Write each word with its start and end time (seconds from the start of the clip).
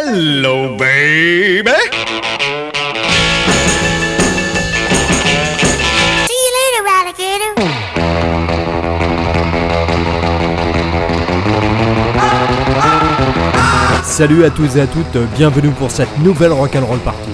Hello, 0.00 0.76
baby. 0.76 1.74
See 6.28 6.38
you 6.44 6.52
later, 6.58 6.84
alligator. 6.86 7.52
Salut 14.04 14.44
à 14.44 14.50
tous 14.50 14.76
et 14.76 14.82
à 14.82 14.86
toutes, 14.86 15.16
bienvenue 15.36 15.70
pour 15.70 15.90
cette 15.90 16.16
nouvelle 16.20 16.52
Rock'n'Roll 16.52 17.00
Party. 17.00 17.32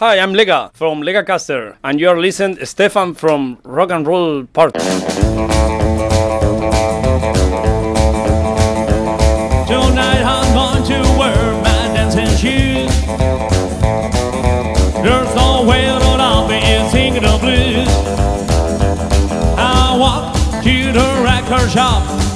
Hi, 0.00 0.20
I'm 0.20 0.34
Lega 0.36 0.70
from 0.74 1.02
Lega 1.02 1.24
Caster, 1.24 1.74
and 1.82 1.98
you're 1.98 2.20
listening 2.20 2.64
Stefan 2.64 3.14
from 3.14 3.58
Rock 3.64 3.90
and 3.90 4.06
Roll 4.06 4.44
Party. 4.44 4.78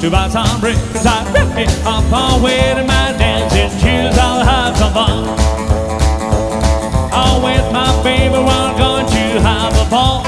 To 0.03 0.11
buy 0.11 0.29
some 0.29 0.61
records. 0.61 1.07
I 1.07 1.23
it 1.63 1.71
up 1.87 2.13
on 2.13 2.43
with 2.43 2.87
my 2.89 3.15
dancing 3.17 3.71
shoes. 3.79 4.19
I'll 4.19 4.45
have 4.45 4.77
some 4.77 4.93
fun. 4.93 5.39
I'll 7.15 7.41
with 7.41 7.73
my 7.73 7.87
baby, 8.03 8.35
we're 8.35 8.75
going 8.83 9.07
to 9.07 9.25
have 9.47 9.73
a 9.79 9.89
ball. 9.89 10.25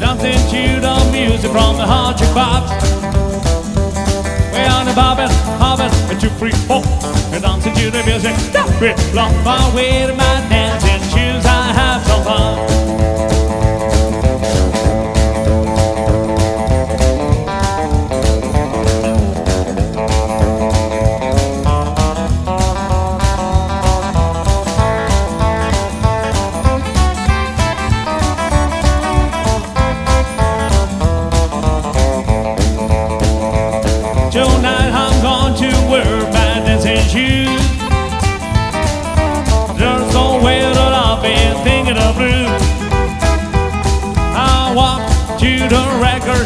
Dancing 0.00 0.40
to 0.48 0.80
the 0.80 1.10
music 1.12 1.50
from 1.50 1.76
the 1.76 1.84
hot 1.84 2.16
box. 2.32 2.72
We're 4.54 4.70
on 4.72 4.86
the 4.86 4.94
bobbing, 4.94 5.28
hopping, 5.60 5.92
and 6.08 6.18
two, 6.18 6.30
three, 6.40 6.56
four. 6.64 6.82
And 7.34 7.42
dancing 7.42 7.74
to 7.74 7.90
the 7.90 8.02
music. 8.06 8.34
Stop 8.48 8.80
it, 8.80 8.96
block 9.12 9.32
my 9.44 9.74
way 9.76 10.06
to 10.06 10.14
my 10.14 10.40
dancing 10.48 11.02
shoes. 11.12 11.44
I 11.44 11.72
have 11.74 12.02
some 12.06 12.24
fun. 12.24 13.01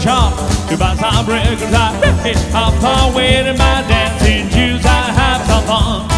Shop 0.01 0.33
to 0.69 0.77
buy 0.77 0.97
some 0.97 1.27
records. 1.27 1.63
I 1.63 1.93
rip 2.01 2.27
it 2.27 2.39
my 2.81 3.15
way 3.15 3.43
to 3.43 3.53
my 3.53 3.85
dancing 3.87 4.49
shoes. 4.49 4.85
I 4.85 5.13
have 5.13 5.47
some 5.47 5.65
fun. 5.65 6.16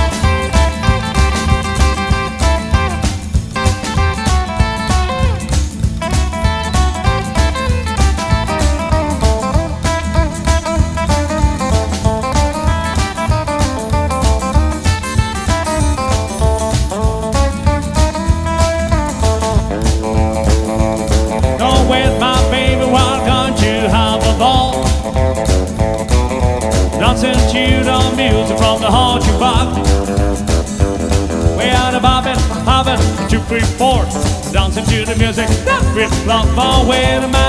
Dancing 34.78 35.04
to 35.04 35.12
the 35.12 35.18
music, 35.18 35.48
with 35.96 36.26
love 36.26 36.54
my 36.54 36.88
way 36.88 37.18
to 37.20 37.26
my 37.26 37.47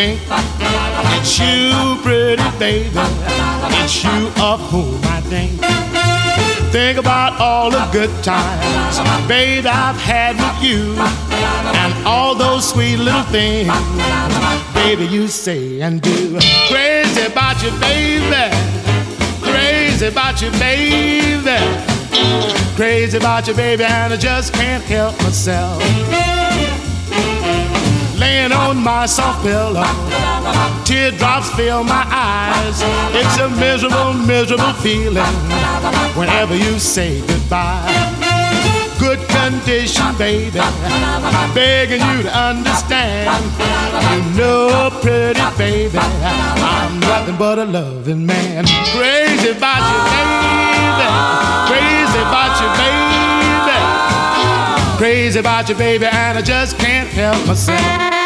It's 0.00 1.40
you, 1.40 1.98
pretty 2.02 2.42
baby. 2.56 2.88
It's 3.82 4.04
you 4.04 4.28
of 4.38 4.60
oh, 4.60 4.68
whom 4.70 5.00
I 5.04 5.20
think. 5.22 5.60
Think 6.70 6.98
about 6.98 7.40
all 7.40 7.68
the 7.68 7.84
good 7.90 8.10
times, 8.22 8.98
babe, 9.26 9.66
I've 9.66 9.96
had 9.96 10.36
with 10.36 10.70
you, 10.70 10.94
and 11.80 12.06
all 12.06 12.36
those 12.36 12.68
sweet 12.68 12.98
little 12.98 13.24
things. 13.24 13.72
Baby, 14.72 15.06
you 15.06 15.26
say 15.26 15.80
and 15.80 16.00
do. 16.00 16.38
Crazy 16.68 17.22
about 17.22 17.60
you, 17.64 17.72
baby. 17.80 18.54
Crazy 19.42 20.06
about 20.06 20.40
you, 20.40 20.50
baby. 20.60 21.58
Crazy 22.76 23.16
about 23.16 23.48
you, 23.48 23.54
baby, 23.54 23.82
and 23.82 24.12
I 24.12 24.16
just 24.16 24.52
can't 24.52 24.84
help 24.84 25.16
myself. 25.22 26.37
Laying 28.28 28.52
on 28.52 28.76
my 28.76 29.06
soft 29.06 29.42
pillow, 29.42 29.88
teardrops 30.84 31.50
fill 31.56 31.82
my 31.82 32.04
eyes. 32.12 32.76
It's 33.16 33.38
a 33.38 33.48
miserable, 33.48 34.12
miserable 34.12 34.74
feeling 34.84 35.34
whenever 36.14 36.54
you 36.54 36.78
say 36.78 37.22
goodbye 37.26 37.88
good 39.00 39.20
condition, 39.28 40.14
baby. 40.18 40.60
Begging 41.54 42.02
you 42.10 42.22
to 42.24 42.32
understand. 42.36 43.30
You 44.12 44.20
know, 44.36 44.90
pretty 45.00 45.40
baby, 45.56 45.96
I'm 45.96 47.00
nothing 47.00 47.36
but 47.36 47.58
a 47.58 47.64
loving 47.64 48.26
man. 48.26 48.66
Crazy 48.92 49.56
about 49.56 49.82
you, 49.88 50.00
baby. 50.12 51.08
Crazy 51.70 52.20
about 52.28 52.52
you, 52.60 52.68
baby. 52.76 53.38
Crazy 54.98 55.38
about 55.38 55.68
you, 55.68 55.76
baby, 55.76 56.06
and 56.06 56.36
I 56.36 56.42
just 56.42 56.76
can't 56.76 57.08
help 57.08 57.46
myself. 57.46 58.17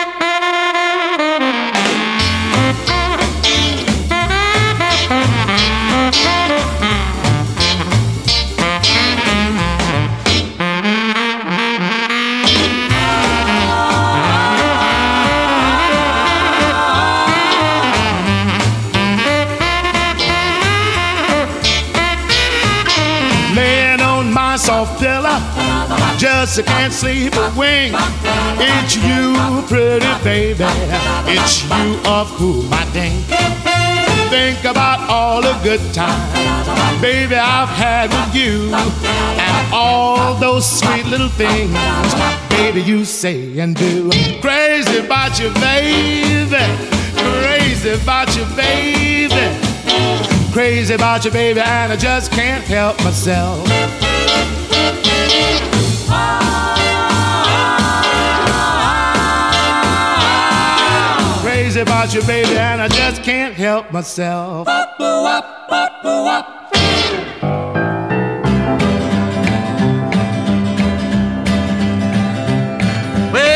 Just 26.43 26.67
can't 26.67 26.93
sleep 26.93 27.33
a 27.37 27.55
wink. 27.57 27.95
It's 28.59 28.97
you, 28.97 29.63
pretty 29.69 30.25
baby. 30.25 30.65
It's 31.31 31.63
you 31.63 32.01
of 32.05 32.29
whom 32.31 32.69
I 32.73 32.85
think. 32.87 33.23
Think 34.29 34.65
about 34.65 35.09
all 35.09 35.41
the 35.41 35.57
good 35.63 35.81
times, 35.95 37.01
baby, 37.01 37.37
I've 37.37 37.69
had 37.69 38.11
with 38.11 38.35
you, 38.35 38.75
and 38.75 39.73
all 39.73 40.35
those 40.35 40.69
sweet 40.69 41.07
little 41.07 41.29
things, 41.29 41.79
baby, 42.49 42.83
you 42.83 43.05
say 43.05 43.61
and 43.61 43.77
do. 43.77 44.11
Crazy 44.41 44.99
about 44.99 45.39
you, 45.39 45.49
baby. 45.61 46.59
Crazy 47.15 47.91
about 47.91 48.37
you, 48.37 48.45
baby. 48.57 50.53
Crazy 50.53 50.95
about 50.95 51.25
you, 51.25 51.31
baby, 51.31 51.61
and 51.61 51.93
I 51.93 51.97
just 51.97 52.33
can't 52.33 52.65
help 52.65 52.99
myself. 53.05 54.02
About 61.83 62.15
you, 62.15 62.23
baby, 62.23 62.57
and 62.57 62.81
I 62.81 62.89
just 62.89 63.23
can't 63.23 63.55
help 63.55 63.93
myself. 63.93 64.67
Well, 64.67 64.85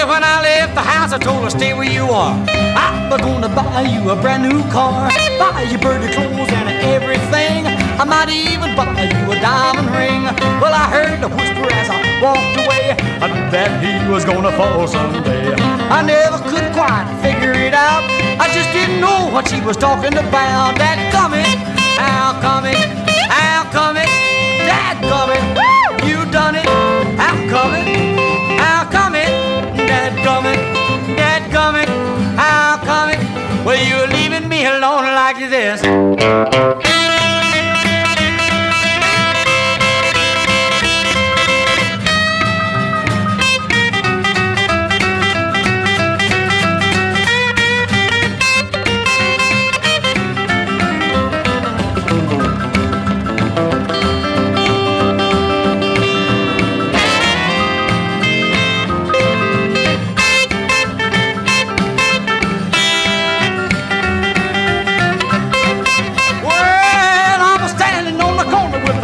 when 0.08 0.24
I 0.24 0.40
left 0.42 0.74
the 0.74 0.80
house, 0.80 1.12
I 1.12 1.18
told 1.18 1.44
her, 1.44 1.50
stay 1.50 1.72
where 1.72 1.88
you 1.88 2.04
are. 2.06 2.34
I'm 2.76 3.08
gonna 3.10 3.48
buy 3.48 3.82
you 3.82 4.10
a 4.10 4.16
brand 4.16 4.42
new 4.48 4.62
car, 4.70 5.08
buy 5.38 5.62
you 5.70 5.78
birdie 5.78 6.12
clothes 6.12 6.50
and 6.50 6.68
everything. 6.82 7.66
I 8.00 8.04
might 8.04 8.28
even 8.28 8.74
buy 8.74 9.04
you 9.04 9.32
a 9.32 9.40
diamond 9.40 9.90
ring. 9.90 10.24
Well, 10.60 10.74
I 10.74 10.88
heard 10.90 11.20
the 11.22 11.28
whisper 11.28 11.72
as 11.72 11.88
I 11.88 12.20
walked 12.22 12.56
away 12.58 12.96
that 13.50 13.70
he 13.82 14.10
was 14.10 14.24
gonna 14.24 14.52
fall 14.52 14.86
someday. 14.88 15.54
I 15.88 16.02
never 16.02 16.38
could 16.50 16.72
quite 16.72 17.06
figure 17.22 17.52
it 17.52 17.74
out. 17.74 18.15
I 18.76 18.84
didn't 18.84 19.00
know 19.00 19.30
what 19.32 19.48
she 19.48 19.58
was 19.62 19.74
talking 19.78 20.12
about. 20.12 20.76
That 20.76 21.00
coming, 21.10 21.48
how 21.96 22.36
coming, 22.44 22.76
how 23.32 23.64
coming, 23.72 24.04
that 24.68 25.00
coming, 25.00 25.40
you 26.06 26.30
done 26.30 26.56
it. 26.56 26.68
How 27.16 27.32
coming, 27.48 27.88
how 28.60 28.84
coming, 28.92 29.32
that 29.88 30.12
coming, 30.22 30.60
that 31.16 31.48
coming, 31.50 31.88
how 32.36 32.76
coming. 32.84 33.18
Well, 33.64 33.80
you're 33.80 34.08
leaving 34.08 34.46
me 34.46 34.66
alone 34.66 35.04
like 35.04 35.38
this. 35.38 35.80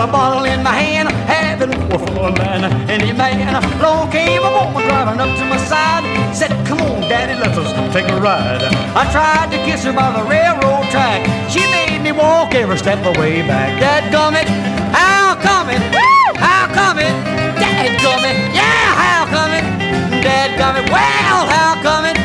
A 0.03 0.07
bottle 0.11 0.45
in 0.45 0.63
my 0.65 0.75
hand, 0.75 1.09
having 1.31 1.71
war 1.87 1.99
for 1.99 2.27
a 2.27 2.33
man, 2.37 2.65
any 2.91 3.13
man. 3.13 3.55
Along 3.79 4.11
came 4.11 4.43
a 4.43 4.51
woman 4.51 4.83
driving 4.89 5.21
up 5.21 5.31
to 5.39 5.45
my 5.45 5.57
side, 5.71 6.03
said, 6.35 6.51
"Come 6.67 6.81
on, 6.81 7.03
Daddy, 7.03 7.35
let's 7.39 7.55
take 7.95 8.09
a 8.09 8.19
ride." 8.21 8.63
I 9.01 9.05
tried 9.15 9.49
to 9.53 9.59
kiss 9.67 9.85
her 9.85 9.93
by 9.93 10.11
the 10.19 10.25
railroad 10.25 10.91
track. 10.91 11.21
She 11.49 11.63
made 11.79 12.01
me 12.03 12.11
walk 12.11 12.53
every 12.55 12.79
step 12.79 12.99
of 13.07 13.15
the 13.15 13.21
way 13.21 13.43
back. 13.43 13.79
Dad 13.79 14.03
gummit, 14.15 14.49
how 14.91 15.37
coming? 15.49 15.83
How 16.47 16.67
coming? 16.81 17.15
Dad 17.63 17.91
gummit, 18.03 18.37
yeah, 18.59 18.87
how 19.05 19.23
coming? 19.37 19.65
Dad 20.27 20.51
gummit, 20.59 20.87
well, 20.91 21.43
how 21.55 21.73
coming? 21.89 22.19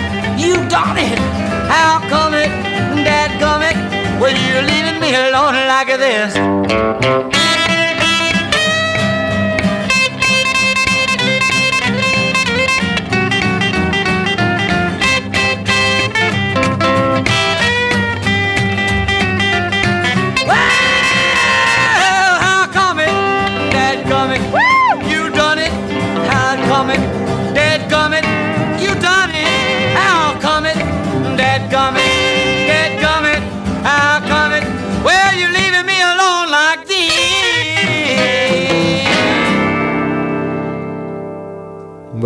You 0.43 0.55
done 0.67 0.97
it. 0.97 1.19
How 1.69 1.99
coming? 2.09 2.49
Dad 3.05 3.31
gummit, 3.41 3.77
well, 4.19 4.35
you're 4.45 4.65
leaving 4.71 4.99
me 4.99 5.13
alone 5.13 5.57
like 5.73 5.91
this. 6.05 7.46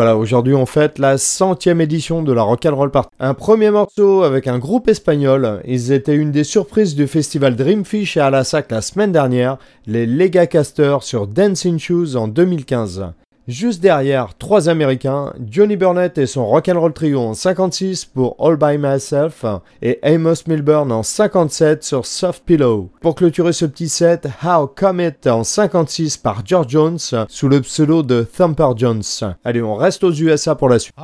Voilà, 0.02 0.18
aujourd'hui 0.18 0.56
on 0.56 0.66
fête 0.66 0.98
la 0.98 1.20
centième 1.20 1.80
édition 1.80 2.24
de 2.24 2.34
la 2.34 2.42
Rock'n'Roll 2.42 2.90
Party. 2.90 3.10
Un 3.20 3.36
premier 3.36 3.70
morceau 3.70 4.24
avec 4.24 4.48
un 4.48 4.58
groupe 4.58 4.88
espagnol. 4.88 5.62
Ils 5.64 5.92
étaient 5.92 6.16
une 6.16 6.32
des 6.32 6.44
surprises 6.44 6.96
du 6.96 7.06
festival 7.06 7.56
Dreamfish 7.56 8.18
à 8.18 8.26
Alasac 8.26 8.72
la 8.72 8.82
semaine 8.82 9.12
dernière, 9.12 9.60
les 9.86 10.08
Legacasters 10.08 11.04
sur 11.04 11.28
Dancing 11.28 11.78
Shoes 11.78 12.16
en 12.16 12.28
2015. 12.28 13.12
Juste 13.52 13.82
derrière, 13.82 14.38
trois 14.38 14.70
Américains, 14.70 15.34
Johnny 15.46 15.76
Burnett 15.76 16.18
et 16.18 16.26
son 16.26 16.46
Rock'n'Roll 16.46 16.94
Trio 16.94 17.20
en 17.20 17.34
56 17.34 18.06
pour 18.06 18.38
All 18.40 18.56
By 18.56 18.78
Myself 18.78 19.44
et 19.82 20.00
Amos 20.04 20.48
Milburn 20.48 20.90
en 20.90 21.04
57 21.04 21.84
sur 21.84 22.06
Soft 22.06 22.46
Pillow. 22.46 22.92
Pour 23.02 23.14
clôturer 23.16 23.52
ce 23.52 23.66
petit 23.66 23.90
set, 23.90 24.30
How 24.42 24.68
Come 24.68 25.02
It 25.02 25.28
en 25.28 25.44
56 25.44 26.16
par 26.16 26.44
George 26.46 26.70
Jones 26.70 26.98
sous 27.28 27.50
le 27.50 27.60
pseudo 27.60 28.04
de 28.04 28.24
Thumper 28.24 28.70
Jones. 28.78 29.04
Allez, 29.44 29.62
on 29.62 29.76
reste 29.76 30.06
aux 30.06 30.14
USA 30.14 30.56
pour 30.56 30.70
la 30.70 30.80
suite. 30.80 30.96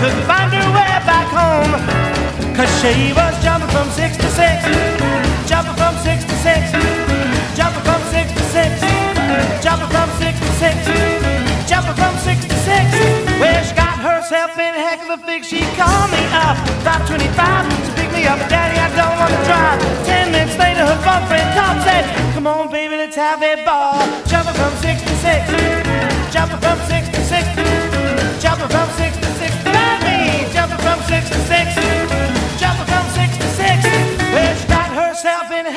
Couldn't 0.00 0.24
find 0.24 0.48
her 0.48 0.68
way 0.72 0.96
back 1.04 1.28
home. 1.28 1.76
Cause 2.56 2.72
she 2.80 3.12
was 3.12 3.36
jumping 3.44 3.68
from 3.68 3.84
six 3.92 4.16
to 4.16 4.28
six, 4.32 4.64
jumping 5.44 5.76
from 5.76 5.92
six 6.00 6.24
to 6.24 6.36
six, 6.40 6.72
jumping 7.52 7.84
from 7.84 8.00
six 8.08 8.32
to 8.32 8.44
six, 8.48 8.80
jumping 9.60 9.92
from 9.92 10.08
six 10.16 10.40
to 10.40 10.52
six, 10.56 10.76
jumping 11.68 11.96
from 12.00 12.16
six 12.24 12.48
to 12.48 12.56
six. 12.64 12.88
Well, 13.36 13.60
she 13.60 13.76
got 13.76 14.00
herself 14.00 14.56
in 14.56 14.72
a 14.72 14.80
heck 14.80 15.04
of 15.04 15.20
a 15.20 15.20
fix. 15.20 15.52
She 15.52 15.60
called 15.76 16.08
me 16.16 16.24
up 16.32 16.56
525 16.80 17.68
to 17.68 17.90
pick 17.92 18.08
me 18.16 18.24
up. 18.24 18.40
Daddy, 18.48 18.80
I 18.80 18.88
don't 18.96 19.16
want 19.20 19.36
to 19.36 19.40
drive. 19.44 19.78
Ten 20.08 20.32
minutes 20.32 20.56
later, 20.56 20.80
her 20.80 21.00
boyfriend 21.04 21.48
Tom 21.52 21.76
said, 21.84 22.08
Come 22.32 22.46
on, 22.48 22.72
baby, 22.72 22.96
let's 22.96 23.16
have 23.16 23.42
a 23.44 23.64
ball. 23.68 24.00
Jumping 24.24 24.56
from 24.56 24.72
six 24.80 25.04
to 25.04 25.14
six, 25.20 25.44
jumping 26.32 26.60
from 26.64 26.78
six 26.88 27.04
to 27.12 27.20
six, 27.20 27.44
jumping 28.40 28.72
from 28.72 28.88
six 28.96 29.12
to 29.12 29.24
six. 29.24 29.29
Herself 35.22 35.50
in 35.50 35.66
a 35.66 35.70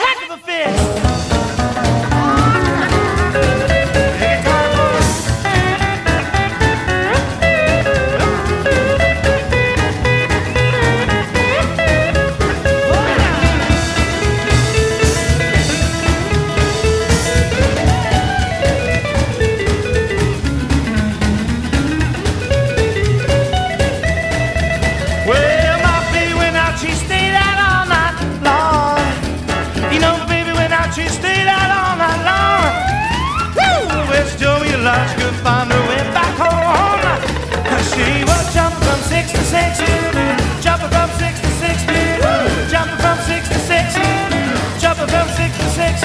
six, 45.73 46.01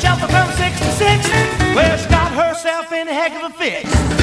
jumping 0.00 0.28
from 0.28 0.48
six 0.52 0.78
six. 0.94 1.28
Well, 1.74 1.98
she 1.98 2.08
got 2.08 2.32
herself 2.32 2.92
in 2.92 3.08
a 3.08 3.12
heck 3.12 3.32
of 3.42 3.50
a 3.50 3.54
fix. 3.54 4.15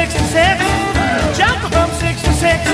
Six 0.00 0.14
to 0.14 0.24
six, 0.32 0.56
jumping 1.36 1.68
from 1.76 1.90
six 2.00 2.22
to 2.24 2.32
six, 2.32 2.64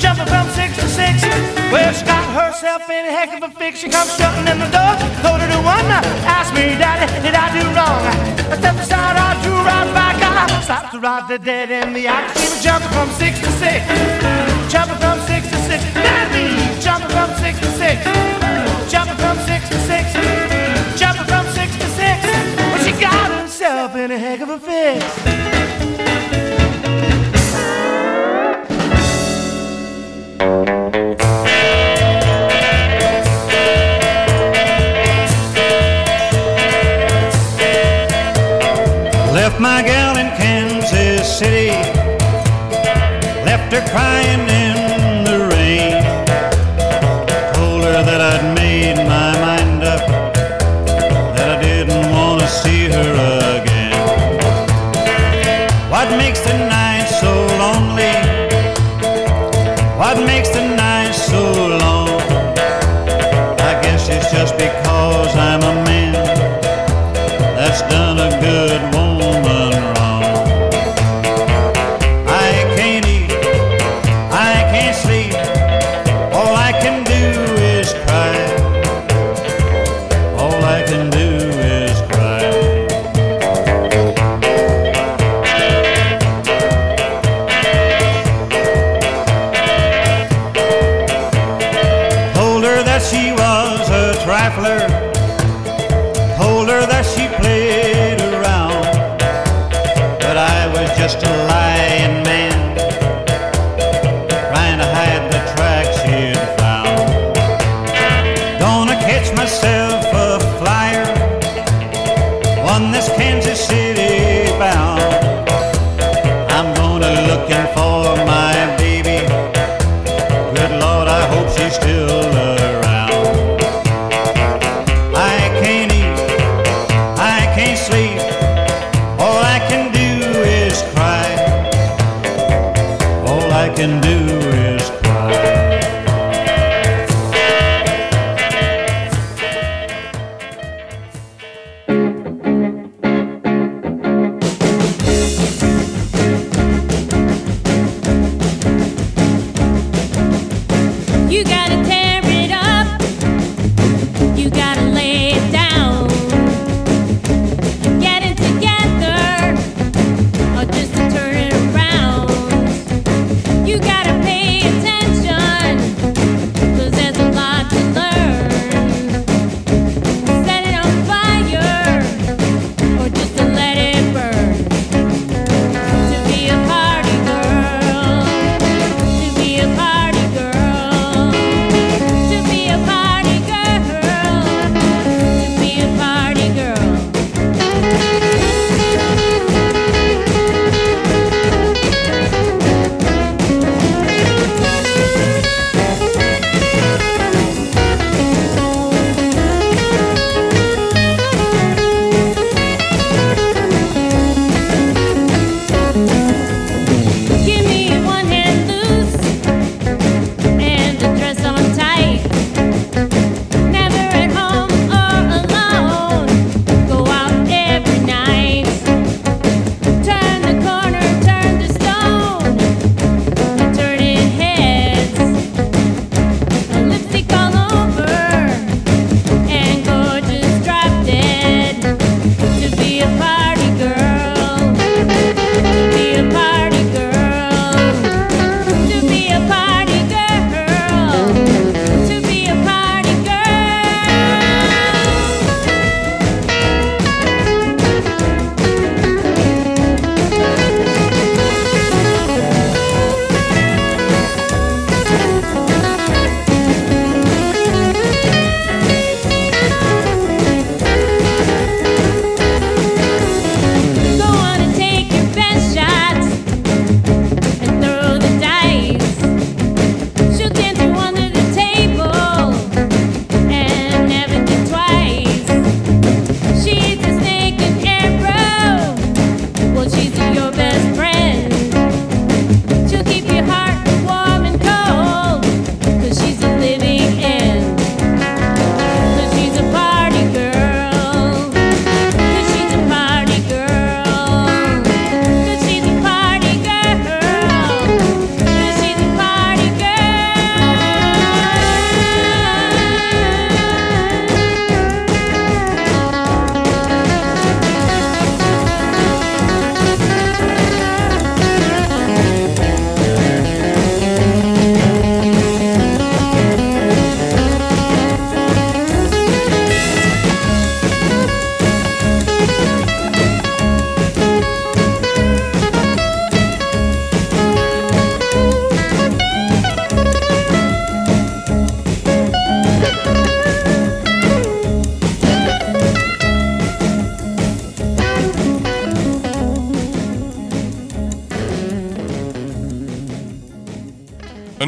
jumping 0.00 0.24
from 0.32 0.48
six 0.56 0.72
to 0.80 0.88
six. 0.88 1.20
Well, 1.68 1.92
she 1.92 2.04
got 2.06 2.24
herself 2.32 2.88
in 2.88 3.04
a 3.04 3.12
heck 3.12 3.36
of 3.36 3.42
a 3.44 3.52
fix. 3.52 3.80
She 3.80 3.88
comes 3.90 4.16
shutting 4.16 4.48
in 4.48 4.58
the 4.58 4.70
door, 4.72 4.96
told 5.20 5.44
her 5.44 5.48
to 5.52 5.60
one, 5.60 5.84
asked 6.24 6.54
me, 6.54 6.72
Daddy, 6.80 7.04
did 7.20 7.34
I 7.36 7.52
do 7.52 7.64
wrong? 7.76 8.00
I 8.48 8.56
stepped 8.56 8.80
aside, 8.80 9.16
I 9.20 9.36
drew 9.44 9.60
right 9.60 9.92
back, 9.92 10.16
I 10.24 10.60
stopped 10.62 10.92
to 10.92 11.00
ride 11.00 11.28
the 11.28 11.38
dead 11.38 11.68
in 11.70 11.92
the 11.92 12.08
eye. 12.08 12.32
She 12.40 12.48
was 12.48 12.64
jumping 12.64 12.92
from 12.96 13.10
six 13.20 13.38
to 13.44 13.50
six, 13.60 13.84
jumping 14.72 14.96
from 15.04 15.20
six 15.28 15.44
to 15.52 15.58
six. 15.68 15.84
Daddy, 15.92 16.48
jumping 16.80 17.12
from 17.12 17.28
six 17.44 17.60
to 17.60 17.70
six, 17.76 17.98
jumping 18.88 19.18
from 19.20 19.36
six 19.44 19.68
to 19.68 19.78
six, 19.84 20.04
jumping 20.96 21.28
from 21.28 21.44
six 21.52 21.76
to 21.76 21.88
six. 22.00 22.18
Well, 22.56 22.80
she 22.80 22.92
got 22.96 23.28
herself 23.36 23.94
in 23.96 24.12
a 24.12 24.18
heck 24.18 24.40
of 24.40 24.48
a 24.48 24.58
fix. 24.58 25.04
Crying 43.98 44.47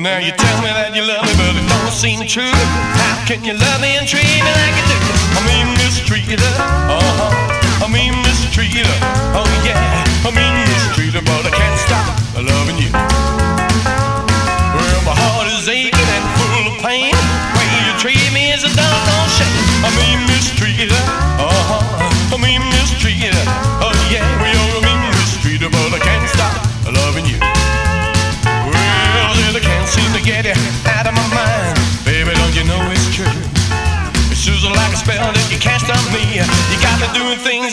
And 0.00 0.08
now 0.08 0.16
you 0.16 0.32
tell 0.32 0.62
me 0.62 0.72
that 0.72 0.96
you 0.96 1.04
love 1.04 1.20
me, 1.28 1.34
but 1.36 1.52
it 1.52 1.68
don't 1.68 1.92
seem 1.92 2.24
true. 2.24 2.48
How 2.48 3.20
can 3.28 3.44
you 3.44 3.52
love 3.52 3.84
me 3.84 4.00
and 4.00 4.08
treat 4.08 4.24
me 4.24 4.48
like 4.48 4.72
you 4.72 4.84
do? 4.88 4.96
I 5.36 5.44
mean, 5.44 5.68
mistreated, 5.76 6.40
uh-huh. 6.40 7.84
I 7.84 7.86
mean, 7.92 8.16
mistreated, 8.24 8.88
oh 9.36 9.44
yeah. 9.60 9.76
I 10.24 10.32
mean, 10.32 10.56
mistreated, 10.72 11.20
but 11.28 11.44
I 11.44 11.52
can't 11.52 11.78
stop 11.84 12.19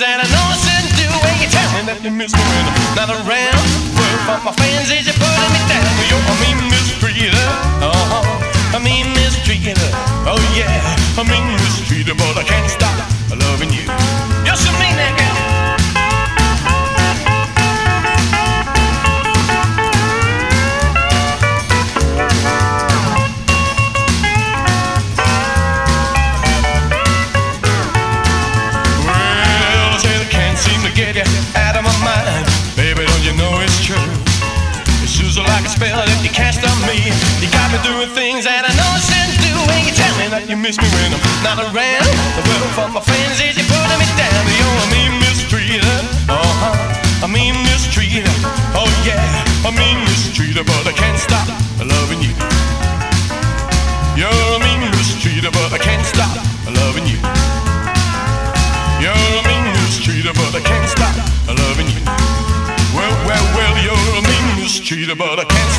that 0.07 0.23
I 0.23 0.27
know 0.31 0.45
I 0.47 0.55
shouldn't 0.55 0.95
do. 0.95 1.03
And 1.03 1.35
you 1.43 1.49
tell 1.51 1.67
me 1.75 1.83
that 1.83 1.99
when 1.99 2.15
I'm 2.15 2.95
not 2.95 3.11
around. 3.11 3.67
Well, 3.91 4.17
for 4.23 4.39
my 4.47 4.53
fans, 4.55 4.87
is 4.87 5.03
you 5.03 5.15
putting 5.19 5.51
me 5.51 5.61
down? 5.67 5.83
You're, 6.07 6.23
I 6.23 6.33
mean, 6.47 6.57
mistreated. 6.71 7.35
Uh-huh. 7.83 8.23
I 8.71 8.79
mean, 8.79 9.11
mistreated. 9.19 9.75
Oh, 10.23 10.39
yeah. 10.55 10.71
I 11.19 11.27
mean, 11.27 11.43
mistreated, 11.59 12.15
but 12.15 12.36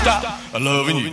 stop 0.08 0.60
loving 0.60 0.96
you. 0.96 1.10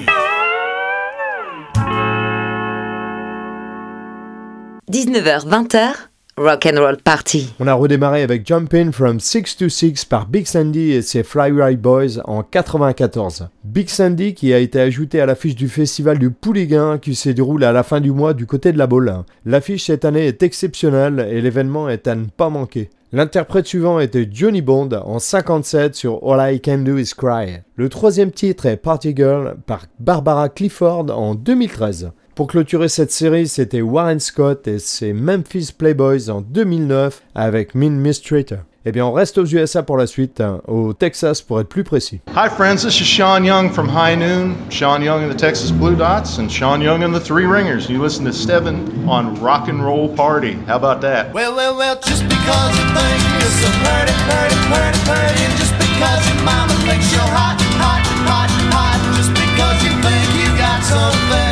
19h-20h, 4.91 5.93
Rock 6.38 6.65
and 6.65 6.79
Roll 6.79 6.97
Party. 6.97 7.53
On 7.60 7.67
a 7.67 7.73
redémarré 7.73 8.21
avec 8.21 8.47
Jumpin' 8.47 8.91
from 8.91 9.19
6 9.19 9.58
to 9.58 9.69
6 9.69 10.05
par 10.05 10.27
Big 10.27 10.45
Sandy 10.45 10.91
et 10.91 11.01
ses 11.01 11.23
Fly 11.23 11.51
Right 11.51 11.81
Boys 11.81 12.21
en 12.25 12.43
94. 12.43 13.49
Big 13.63 13.89
Sandy 13.89 14.34
qui 14.34 14.53
a 14.53 14.60
été 14.60 14.79
ajouté 14.79 15.19
à 15.19 15.25
l'affiche 15.25 15.55
du 15.55 15.67
festival 15.67 16.19
du 16.19 16.29
Pouliguen 16.29 16.99
qui 16.99 17.15
se 17.15 17.29
déroule 17.29 17.63
à 17.63 17.71
la 17.71 17.84
fin 17.84 17.99
du 17.99 18.12
mois 18.12 18.34
du 18.34 18.45
côté 18.45 18.71
de 18.71 18.77
la 18.77 18.88
Baule. 18.88 19.12
L'affiche 19.45 19.86
cette 19.86 20.05
année 20.05 20.27
est 20.27 20.43
exceptionnelle 20.43 21.27
et 21.29 21.41
l'événement 21.41 21.89
est 21.89 22.08
à 22.08 22.15
ne 22.15 22.25
pas 22.25 22.49
manquer. 22.49 22.89
L'interprète 23.15 23.65
suivant 23.65 24.01
était 24.01 24.28
Johnny 24.30 24.62
Bond 24.62 24.89
en 24.91 25.19
57 25.19 25.95
sur 25.95 26.19
All 26.30 26.56
I 26.56 26.60
Can 26.60 26.80
Do 26.80 26.97
Is 26.97 27.13
Cry. 27.17 27.62
Le 27.78 27.88
troisième 27.88 28.32
titre 28.32 28.65
est 28.65 28.75
Party 28.75 29.13
Girl 29.15 29.56
par 29.65 29.86
Barbara 30.01 30.49
Clifford 30.49 31.06
en 31.17 31.34
2013. 31.34 32.12
Pour 32.36 32.47
clôturer 32.47 32.89
cette 32.89 33.13
série, 33.13 33.47
c'était 33.47 33.80
Warren 33.80 34.19
Scott 34.19 34.67
et 34.67 34.80
ses 34.80 35.13
Memphis 35.13 35.71
Playboys 35.71 36.30
en 36.30 36.41
2009 36.41 37.23
avec 37.36 37.73
Mean 37.73 37.91
Mistreater. 37.91 38.65
Eh 38.88 38.91
bien, 38.91 39.04
on 39.04 39.13
reste 39.13 39.39
aux 39.39 39.45
USA 39.45 39.82
pour 39.82 39.98
la 39.98 40.06
suite, 40.06 40.39
hein, 40.41 40.62
au 40.67 40.93
Texas 40.93 41.41
pour 41.41 41.60
être 41.60 41.67
plus 41.67 41.84
précis. 41.84 42.21
Hi, 42.36 42.48
friends. 42.48 42.84
This 42.84 43.02
is 43.02 43.08
Sean 43.08 43.43
Young 43.43 43.71
from 43.71 43.89
High 43.89 44.15
Noon, 44.15 44.56
Sean 44.69 45.02
Young 45.02 45.24
and 45.24 45.32
the 45.32 45.36
Texas 45.36 45.71
Blue 45.71 45.95
Dots, 45.95 46.38
and 46.38 46.48
Sean 46.52 46.82
Young 46.84 47.02
and 47.02 47.12
the 47.12 47.19
Three 47.19 47.48
Ringers. 47.48 47.89
You 47.89 48.00
listen 48.00 48.26
to 48.26 48.32
Steven 48.32 49.10
on 49.10 49.34
Rock 49.41 49.69
and 49.69 49.84
Roll 49.84 50.15
Party. 50.15 50.54
How 50.67 50.76
about 50.76 51.02
that? 51.02 51.34
Well, 51.34 51.56
well, 51.56 51.76
well, 51.76 51.95
just 51.95 52.30
because 52.30 52.78
you 52.78 52.86
think 52.93 53.21
you're 53.34 53.58
so 53.58 53.69
pretty, 53.82 54.13
pretty, 54.30 54.58
pretty, 54.69 55.00
pretty, 55.02 55.45
and 55.45 55.58
just 55.58 55.74
because 55.82 56.21
your 56.30 56.45
mama 56.45 56.74
thinks 56.86 57.12
you're 57.12 57.21
hot, 57.34 57.58
hot, 57.82 58.06
hot, 58.30 58.50
hot, 58.69 59.17
just 59.17 59.34
because 59.34 59.78
you 59.82 59.93
think 60.06 60.26
you 60.38 60.58
got 60.62 60.84
something 60.84 61.44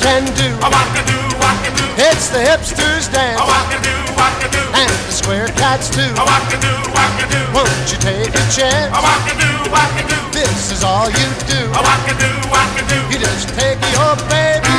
can 0.00 0.24
do. 0.32 0.48
Oh, 0.64 0.72
I 0.72 0.84
can 0.96 1.04
do, 1.04 1.20
I 1.44 1.52
can 1.60 1.72
do. 1.76 1.84
It's 2.08 2.32
the 2.32 2.40
hipsters 2.40 3.12
dance. 3.12 3.36
Oh, 3.36 3.46
I 3.46 3.62
can 3.68 3.80
do, 3.84 3.96
I 4.16 4.30
can 4.40 4.50
do. 4.50 4.64
And 4.72 4.90
the 5.06 5.12
square 5.12 5.48
cats 5.60 5.92
too. 5.92 6.08
Oh, 6.16 6.24
I 6.24 6.40
can 6.48 6.60
do, 6.64 6.74
I 6.96 7.08
can 7.20 7.28
do. 7.28 7.42
Won't 7.52 7.86
you 7.92 7.98
take 8.00 8.32
a 8.32 8.44
chance? 8.48 8.90
Oh, 8.96 9.04
I 9.04 9.16
can 9.28 9.36
do, 9.36 9.52
I 9.68 9.86
can 9.94 10.06
do. 10.08 10.18
This 10.32 10.72
is 10.72 10.82
all 10.82 11.12
you 11.12 11.28
do. 11.44 11.60
Oh, 11.76 11.84
I 11.84 11.96
can 12.08 12.16
do, 12.16 12.32
I 12.48 12.64
can 12.74 12.84
do. 12.88 12.98
You 13.12 13.18
just 13.20 13.52
take 13.52 13.80
your 13.92 14.16
baby. 14.32 14.72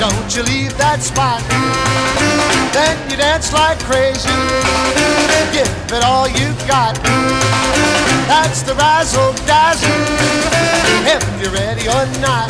Don't 0.00 0.28
you 0.32 0.42
leave 0.48 0.72
that 0.80 1.04
spot. 1.04 1.44
Then 2.72 2.96
you 3.10 3.16
dance 3.20 3.52
like 3.52 3.78
crazy. 3.84 4.32
Give 5.52 5.68
it 5.92 6.04
all 6.04 6.28
you 6.28 6.48
got. 6.64 6.96
That's 8.24 8.62
the 8.62 8.74
razzle 8.74 9.32
dazzle. 9.44 9.90
If 11.04 11.24
you're 11.40 11.52
ready 11.52 11.88
or 11.88 12.04
not. 12.24 12.48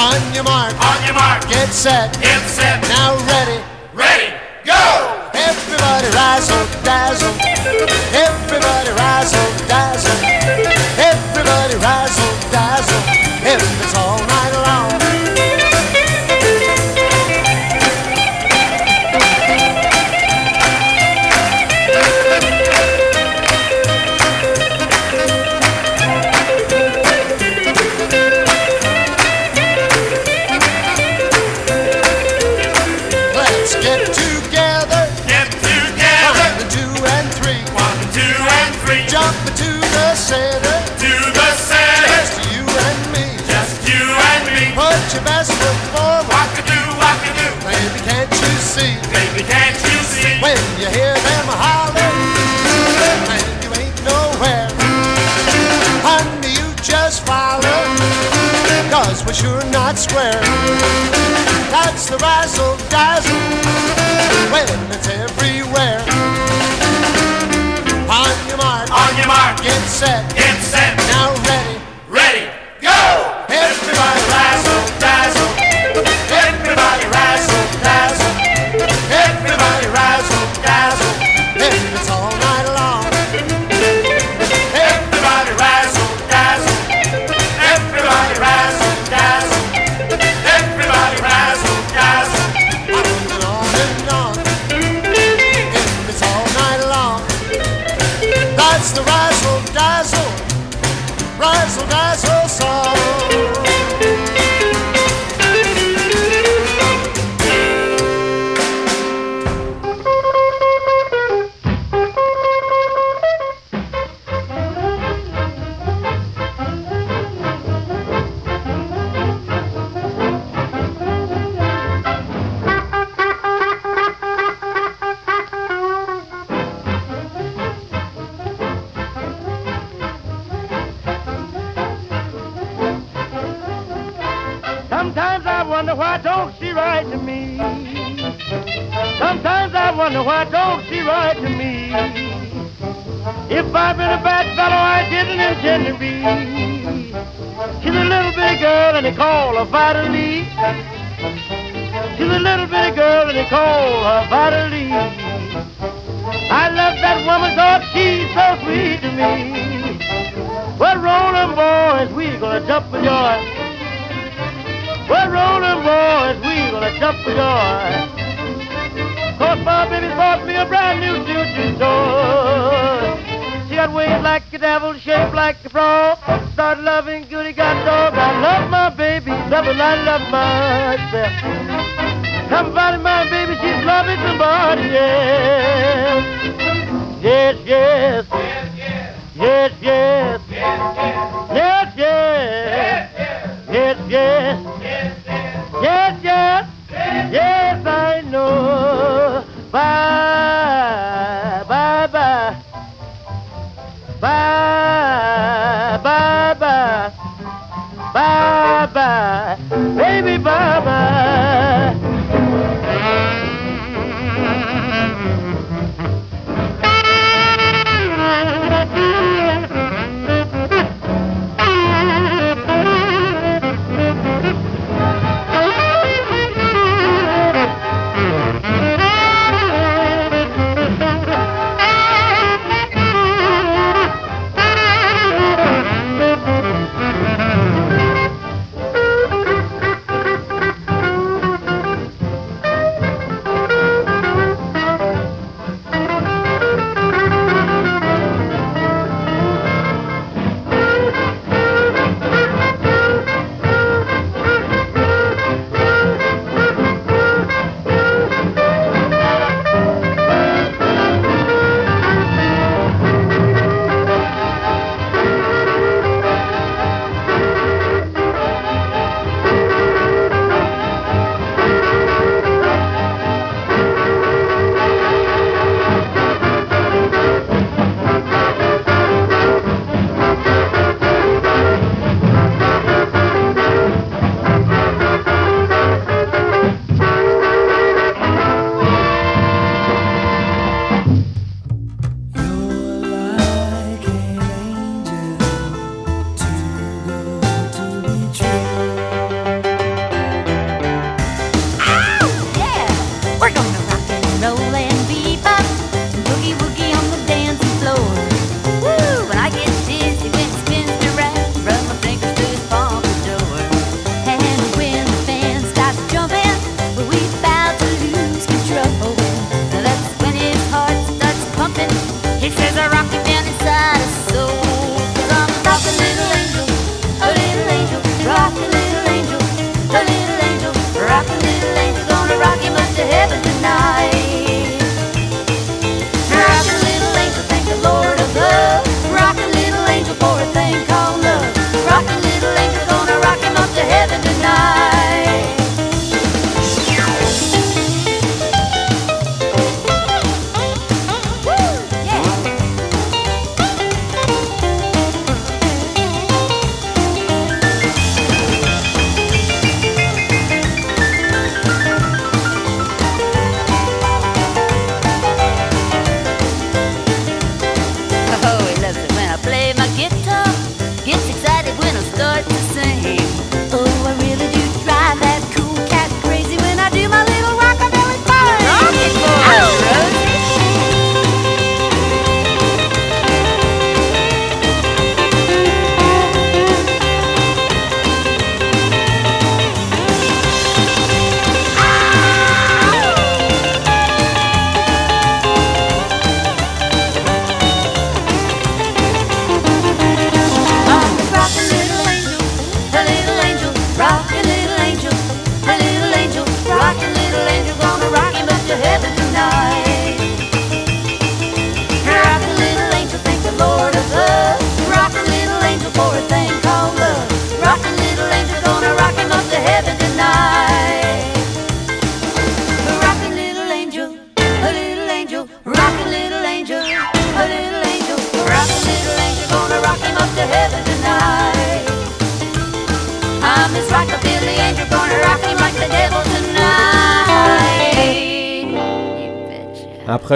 On 0.00 0.34
your 0.34 0.44
mark. 0.44 0.72
On 0.80 1.04
your 1.04 1.14
mark. 1.14 1.42
Get 1.48 1.68
set. 1.68 2.18
Get 2.22 2.40
set. 2.48 2.80
Now 2.88 3.16
ready. 3.28 3.60
Ready. 3.92 4.32
Go. 4.64 4.80
Everybody 5.34 6.08
rise 6.16 6.48
up, 6.50 6.68
dazzle. 6.82 7.34
Everybody 8.16 8.90
rise 8.96 9.34
up, 9.34 9.68
dazzle. 9.68 10.39
but 59.30 59.42
you're 59.44 59.70
not 59.70 59.96
square. 59.96 60.40
That's 61.70 62.10
the 62.10 62.16
razzle 62.16 62.76
dazzle 62.88 63.36
when 64.50 64.66
it's 64.90 65.06
everywhere. 65.06 66.00
On 68.10 68.48
your 68.48 68.56
mark, 68.56 68.90
on 68.90 69.16
your 69.16 69.28
mark, 69.28 69.62
get 69.62 69.80
set. 69.86 70.39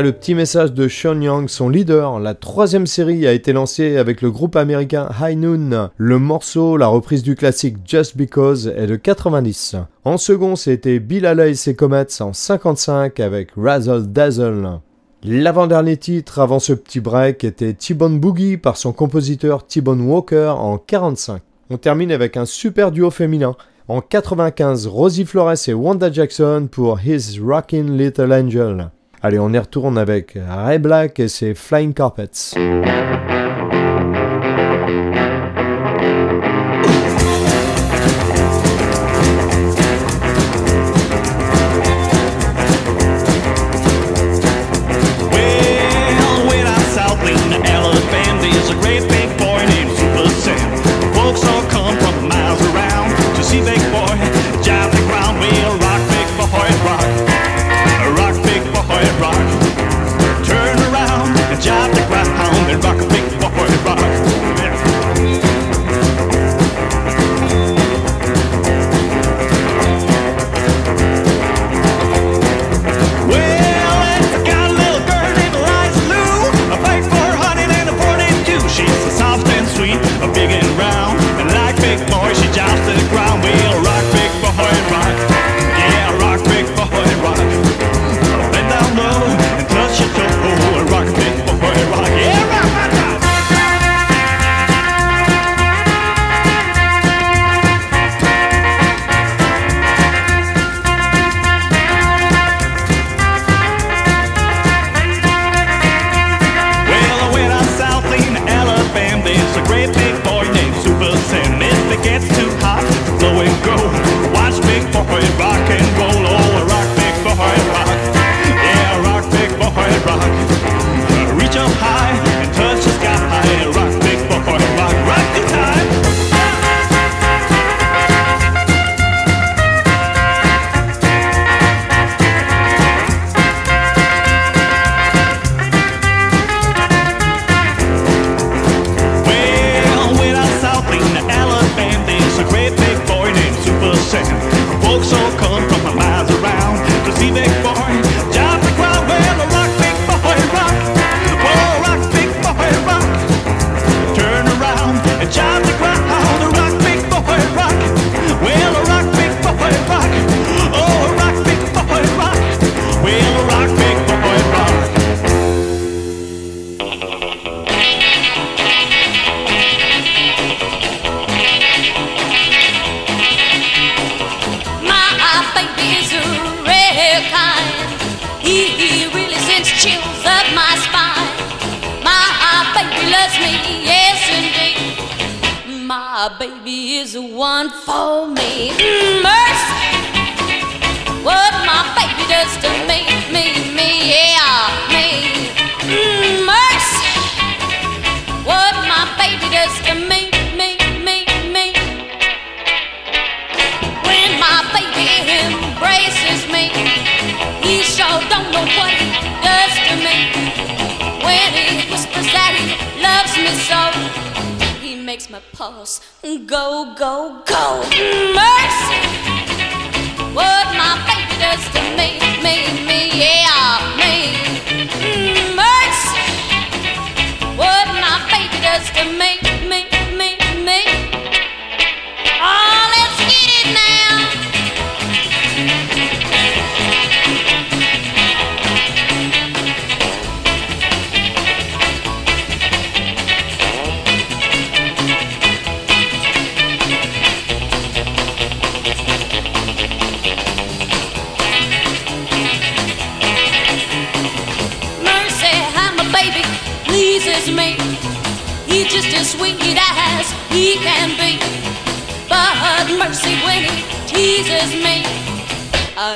le 0.04 0.12
petit 0.12 0.34
message 0.34 0.74
de 0.74 0.86
Sean 0.86 1.18
Young, 1.18 1.48
son 1.48 1.70
leader, 1.70 2.20
la 2.20 2.34
troisième 2.34 2.86
série 2.86 3.26
a 3.26 3.32
été 3.32 3.54
lancée 3.54 3.96
avec 3.96 4.20
le 4.20 4.30
groupe 4.30 4.54
américain 4.54 5.08
High 5.18 5.38
Noon. 5.38 5.88
Le 5.96 6.18
morceau, 6.18 6.76
la 6.76 6.88
reprise 6.88 7.22
du 7.22 7.34
classique 7.34 7.78
Just 7.86 8.14
Because, 8.14 8.66
est 8.66 8.86
de 8.86 8.96
90. 8.96 9.76
En 10.04 10.18
second, 10.18 10.56
c'était 10.56 10.98
Bill 10.98 11.24
Haley 11.24 11.52
et 11.52 11.54
ses 11.54 11.74
Comets 11.74 12.20
en 12.20 12.34
55 12.34 13.18
avec 13.18 13.52
Razzle 13.56 14.12
Dazzle. 14.12 14.80
L'avant-dernier 15.22 15.96
titre 15.96 16.38
avant 16.38 16.58
ce 16.58 16.74
petit 16.74 17.00
break 17.00 17.42
était 17.42 17.72
T-Bone 17.72 18.20
Boogie 18.20 18.58
par 18.58 18.76
son 18.76 18.92
compositeur 18.92 19.66
T-Bone 19.66 20.02
Walker 20.02 20.52
en 20.58 20.76
45. 20.76 21.40
On 21.70 21.78
termine 21.78 22.12
avec 22.12 22.36
un 22.36 22.44
super 22.44 22.92
duo 22.92 23.10
féminin. 23.10 23.56
En 23.88 24.02
95, 24.02 24.86
Rosie 24.86 25.24
Flores 25.24 25.66
et 25.66 25.72
Wanda 25.72 26.12
Jackson 26.12 26.68
pour 26.70 27.00
His 27.00 27.40
Rockin' 27.42 27.96
Little 27.96 28.34
Angel. 28.34 28.90
Allez, 29.26 29.38
on 29.38 29.50
y 29.54 29.58
retourne 29.58 29.96
avec 29.96 30.36
Ray 30.36 30.78
Black 30.78 31.18
et 31.18 31.28
ses 31.28 31.54
Flying 31.54 31.94
Carpets. 31.94 32.52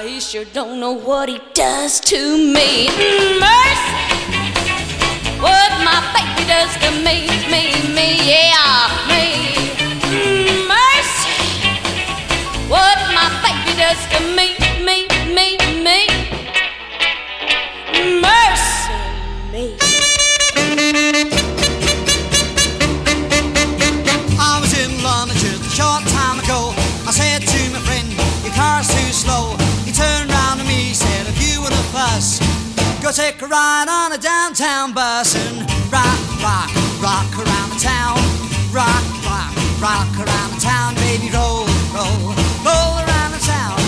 He 0.05 0.21
sure 0.21 0.45
don't 0.53 0.79
know 0.79 0.93
what 0.93 1.29
he 1.29 1.41
does 1.55 1.99
to 2.01 2.39
me. 2.39 2.87
Mercy, 2.87 3.97
what 5.41 5.73
my 5.83 5.99
baby 6.15 6.47
does 6.47 6.73
to 6.83 6.91
me, 7.03 7.27
me, 7.51 7.75
me, 7.95 8.09
yeah, 8.31 8.89
me. 9.09 9.23
Mercy, 10.69 11.35
what 12.69 12.99
my 13.13 13.29
baby 13.43 13.77
does 13.77 13.99
to 14.13 14.21
me. 14.37 14.48
Go 33.09 33.13
take 33.13 33.41
a 33.41 33.47
ride 33.47 33.89
on 33.89 34.13
a 34.13 34.19
downtown 34.19 34.93
bus 34.93 35.35
and 35.35 35.65
rock, 35.91 36.21
rock, 36.45 36.69
rock 37.01 37.33
around 37.41 37.73
the 37.73 37.81
town. 37.81 38.21
Rock, 38.69 39.01
rock, 39.25 39.49
rock 39.81 40.13
around 40.21 40.53
the 40.53 40.61
town, 40.61 40.95
baby. 40.97 41.33
Roll, 41.33 41.65
roll, 41.97 42.37
roll 42.69 42.93
around 43.01 43.33
the 43.33 43.41
town. 43.41 43.81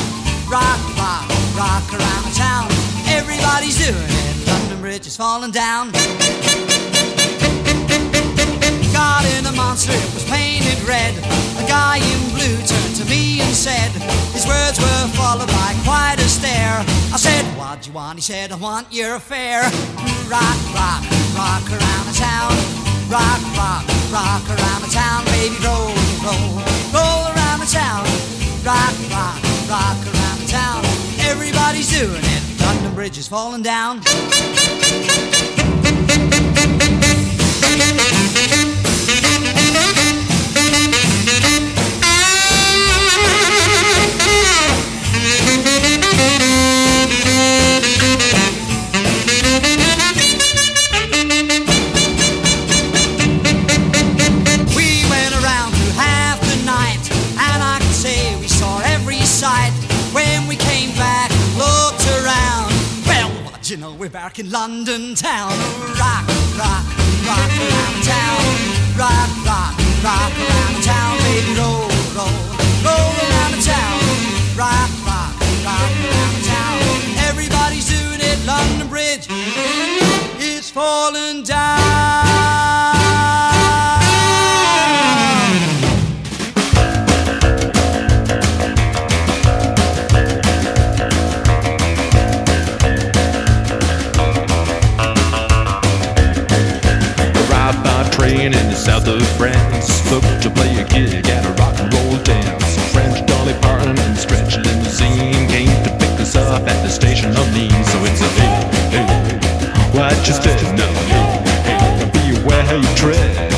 Rock, 0.49 0.81
rock, 0.97 1.29
rock 1.53 1.85
around 1.93 2.25
the 2.25 2.33
town. 2.33 2.65
Everybody's 3.13 3.77
doing 3.77 4.09
it. 4.09 4.49
London 4.49 4.81
Bridge 4.81 5.07
is 5.07 5.19
falling 5.19 5.51
down. 5.51 5.93
God 8.97 9.25
in 9.37 9.45
a 9.45 9.53
monster, 9.53 9.93
it 9.93 10.15
was 10.17 10.25
painted 10.33 10.81
red. 10.89 11.13
A 11.61 11.69
guy 11.69 11.99
in 12.01 12.21
blue 12.33 12.57
turned 12.65 12.90
and 13.13 13.55
said, 13.55 13.91
His 14.33 14.47
words 14.47 14.79
were 14.79 15.09
followed 15.19 15.49
by 15.49 15.75
quite 15.83 16.17
a 16.19 16.29
stare. 16.29 16.79
I 17.13 17.19
said, 17.19 17.45
What 17.59 17.83
do 17.83 17.91
you 17.91 17.95
want? 17.95 18.19
He 18.19 18.23
said, 18.23 18.53
I 18.53 18.57
want 18.57 18.87
your 18.93 19.17
affair. 19.17 19.63
Rock, 20.31 20.59
rock, 20.71 21.03
rock 21.35 21.67
around 21.67 22.07
the 22.07 22.15
town. 22.15 22.55
Rock, 23.11 23.43
rock, 23.59 23.85
rock 24.15 24.47
around 24.47 24.83
the 24.83 24.93
town. 24.95 25.25
Baby, 25.27 25.57
roll, 25.65 25.91
roll, 26.23 26.63
roll 26.95 27.35
around 27.35 27.59
the 27.59 27.71
town. 27.71 28.07
Rock, 28.63 28.95
rock, 29.11 29.43
rock 29.67 29.99
around 30.07 30.39
the 30.39 30.47
town. 30.47 30.85
Everybody's 31.27 31.91
doing 31.91 32.23
it. 32.23 32.61
London 32.61 32.95
Bridge 32.95 33.19
is 33.19 33.27
falling 33.27 33.63
down. 33.63 34.03
You 63.71 63.77
know, 63.77 63.95
we're 63.95 64.11
back 64.11 64.41
in 64.41 64.51
London 64.51 65.15
town. 65.15 65.53
Oh, 65.53 65.95
rock, 65.95 66.27
rock, 66.59 66.83
rock 67.23 67.53
around 67.55 68.03
town. 68.03 68.43
Rock, 68.99 69.31
rock, 69.47 69.79
rock 70.03 70.33
around 70.35 70.83
town. 70.83 71.17
Baby, 71.19 71.55
roll, 71.55 71.87
roll, 72.19 72.35
roll 72.83 73.15
around 73.23 73.53
the 73.55 73.63
town. 73.63 74.01
Rock, 74.59 74.91
rock, 75.07 75.35
rock 75.63 75.93
around 76.03 76.45
town. 76.51 76.81
Everybody's 77.29 77.89
doing 77.89 78.19
it. 78.21 78.45
London 78.45 78.89
Bridge 78.89 79.29
is 80.41 80.69
falling 80.69 81.45
down. 81.45 82.30
Of 99.41 99.53
France. 99.53 100.11
To 100.43 100.51
play 100.51 100.77
a 100.77 100.85
gig 100.85 101.29
at 101.29 101.45
a 101.45 101.53
rock 101.61 101.79
and 101.79 101.93
roll 101.95 102.17
dance. 102.23 102.93
French 102.93 103.27
Dolly 103.27 103.55
Parton 103.61 103.99
and 103.99 104.17
Stretch 104.17 104.57
Limousine 104.57 105.49
came 105.49 105.83
to 105.85 105.91
pick 105.99 106.21
us 106.21 106.37
up 106.37 106.63
at 106.63 106.83
the 106.83 106.89
station 106.89 107.31
of 107.31 107.47
Nice. 107.55 107.93
So 107.93 107.99
it's 108.05 108.21
a 108.21 108.29
hey, 108.39 108.97
hey, 108.97 109.07
what 109.97 110.17
you 110.27 110.35
stand 110.35 110.79
now? 110.79 110.93
Hey, 111.11 111.79
hey, 111.79 112.11
beware 112.13 112.65
how 112.65 112.77
you 112.77 112.95
tread. 112.97 113.53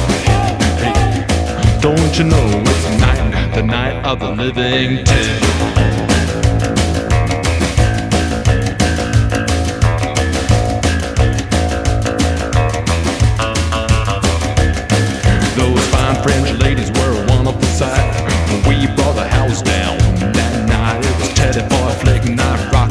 Hey, 0.78 0.92
hey, 0.92 1.80
don't 1.80 2.18
you 2.18 2.24
know 2.24 2.62
it's 2.66 3.00
night, 3.00 3.54
the 3.54 3.62
night 3.62 4.04
of 4.04 4.20
the 4.20 4.30
living 4.30 5.04
dead? 5.04 6.11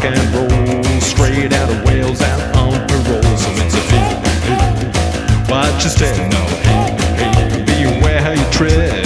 Rock 0.02 0.12
and 0.12 0.36
roll, 0.36 1.02
straight 1.02 1.54
out 1.54 1.70
of 1.70 1.84
Wales, 1.86 2.22
out 2.22 2.56
on 2.56 2.88
parole. 2.88 3.38
So 3.38 3.50
it's 3.52 3.76
a 3.76 3.80
hey, 3.80 4.18
hey, 4.48 5.46
watch 5.50 5.84
your 5.84 5.92
step, 5.92 6.32
no, 6.32 6.46
hey, 6.64 6.92
hey, 7.18 7.64
beware 7.66 8.22
how 8.22 8.32
you 8.32 8.52
tread. 8.52 9.06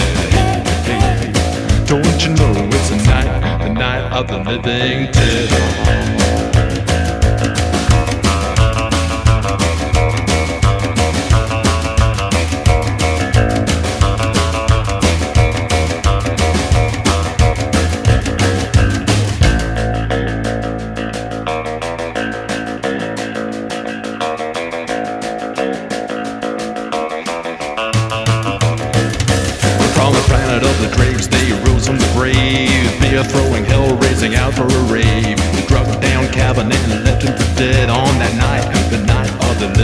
Hey, 0.86 1.02
hey, 1.22 1.86
don't 1.86 2.26
you 2.26 2.34
know 2.36 2.54
it's 2.72 2.90
the 2.90 2.98
night, 3.08 3.60
the 3.64 3.74
night 3.74 4.12
of 4.12 4.28
the 4.28 4.38
living 4.38 5.12
dead? 5.12 6.55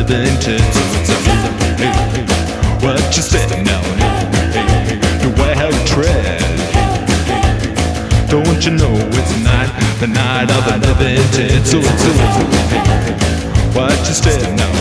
Hey, 0.08 0.30
hey, 0.42 0.62
what 2.82 3.02
you 3.16 3.24
said 3.24 3.50
now? 3.66 3.82
The 5.22 5.30
way 5.40 5.54
how 5.54 5.68
you 5.68 5.86
tread. 5.86 6.42
Don't 8.30 8.66
you 8.66 8.72
know 8.72 8.96
it's 8.96 9.44
night, 9.44 9.72
the 10.00 10.08
night 10.08 10.50
of 10.50 10.68
a 10.68 10.80
hey, 10.96 11.18
hey, 11.32 11.60
what 13.76 13.98
you 14.08 14.14
said 14.14 14.56
now? 14.58 14.72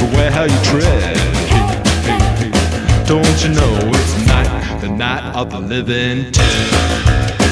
The 0.00 0.06
way 0.16 0.30
how 0.30 0.44
you 0.44 0.58
tread. 0.64 1.16
Don't 3.06 3.44
you 3.44 3.50
know 3.50 3.78
it's 3.94 4.26
night, 4.26 4.80
the 4.80 4.88
night 4.88 5.34
of 5.36 5.50
the 5.50 5.60
living 5.60 6.32
dead? 6.32 7.45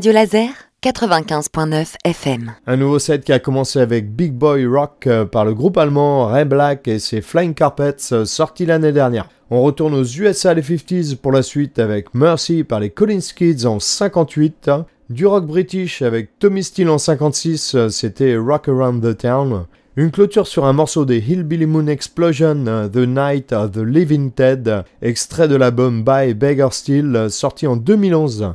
Radio 0.00 0.12
Laser 0.12 0.48
95.9 0.82 1.96
FM. 2.06 2.54
Un 2.66 2.76
nouveau 2.78 2.98
set 2.98 3.22
qui 3.22 3.34
a 3.34 3.38
commencé 3.38 3.80
avec 3.80 4.10
Big 4.16 4.32
Boy 4.32 4.64
Rock 4.64 5.06
euh, 5.06 5.26
par 5.26 5.44
le 5.44 5.52
groupe 5.52 5.76
allemand 5.76 6.24
Ray 6.24 6.46
Black 6.46 6.88
et 6.88 6.98
ses 6.98 7.20
Flying 7.20 7.52
Carpets 7.52 8.10
euh, 8.12 8.24
sorti 8.24 8.64
l'année 8.64 8.92
dernière. 8.92 9.28
On 9.50 9.60
retourne 9.60 9.92
aux 9.92 10.02
USA 10.02 10.54
les 10.54 10.62
50s 10.62 11.16
pour 11.16 11.32
la 11.32 11.42
suite 11.42 11.78
avec 11.78 12.14
Mercy 12.14 12.64
par 12.64 12.80
les 12.80 12.88
Collins 12.88 13.20
Kids 13.36 13.66
en 13.66 13.78
58. 13.78 14.70
Du 15.10 15.26
rock 15.26 15.44
british 15.44 16.00
avec 16.00 16.30
Tommy 16.38 16.64
Steele 16.64 16.88
en 16.88 16.96
56, 16.96 17.74
euh, 17.74 17.88
c'était 17.90 18.38
Rock 18.38 18.70
Around 18.70 19.02
the 19.02 19.18
Town. 19.18 19.66
Une 19.96 20.10
clôture 20.10 20.46
sur 20.46 20.64
un 20.64 20.72
morceau 20.72 21.04
des 21.04 21.18
Hillbilly 21.18 21.66
Moon 21.66 21.88
Explosion, 21.88 22.88
The 22.90 23.06
Night 23.06 23.52
of 23.52 23.72
the 23.72 23.84
Living 23.84 24.30
Dead, 24.34 24.82
extrait 25.02 25.46
de 25.46 25.56
l'album 25.56 26.02
By 26.04 26.32
Beggar 26.32 26.72
Steel, 26.72 27.26
sorti 27.28 27.66
en 27.66 27.76
2011. 27.76 28.54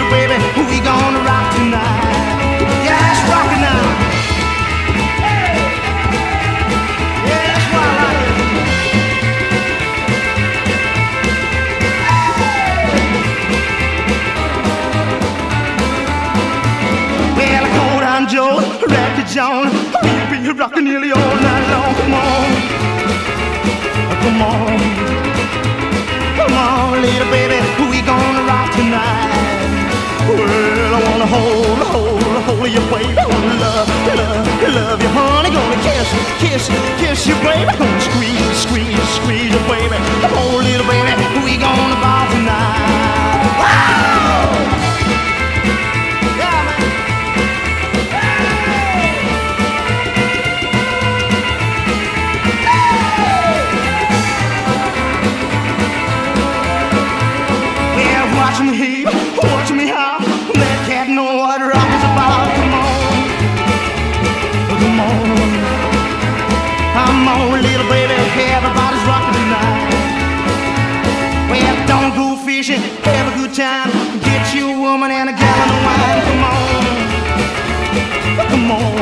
John. 19.31 19.71
We'll 19.71 20.27
be 20.29 20.59
rocking 20.59 20.83
nearly 20.83 21.11
all 21.13 21.35
night 21.39 21.65
long. 21.71 21.95
Come 21.95 22.13
on, 22.19 22.51
come 24.23 24.41
on, 24.43 24.77
come 26.35 26.53
on, 26.53 27.01
little 27.01 27.31
baby, 27.31 27.63
we 27.89 28.01
gonna 28.03 28.43
rock 28.43 28.75
tonight. 28.75 29.31
Well, 30.27 30.95
I 30.95 31.01
wanna 31.07 31.27
hold, 31.27 31.79
hold, 31.95 32.23
hold 32.43 32.67
you, 32.75 32.83
baby. 32.91 33.15
I 33.15 33.25
wanna 33.25 33.55
love, 33.55 33.87
love, 34.19 34.75
love 34.75 35.01
you, 35.01 35.09
honey. 35.15 35.49
Gonna 35.55 35.79
kiss, 35.79 36.11
kiss, 36.43 36.67
kiss 36.99 37.25
you, 37.25 37.35
baby. 37.35 37.71
Gonna 37.79 38.01
squeeze, 38.01 38.57
squeeze, 38.67 39.09
squeeze 39.15 39.53
you, 39.53 39.59
baby. 39.71 39.80
Fishing, 72.61 72.81
have 73.01 73.25
a 73.25 73.35
good 73.39 73.53
time. 73.55 73.89
Get 74.21 74.53
you 74.53 74.69
a 74.69 74.77
woman 74.79 75.09
and 75.09 75.29
a 75.29 75.33
gallon 75.33 75.69
of 75.73 75.81
wine. 75.81 76.21
Come 76.29 76.43
on, 76.45 76.83
come 78.51 78.71
on, 78.77 78.93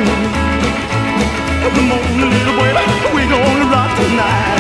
come 1.76 1.91
on, 1.91 2.03
little 2.24 2.55
baby. 2.55 2.84
We 3.12 3.22
gonna 3.28 3.68
rock 3.68 3.91
tonight. 3.99 4.60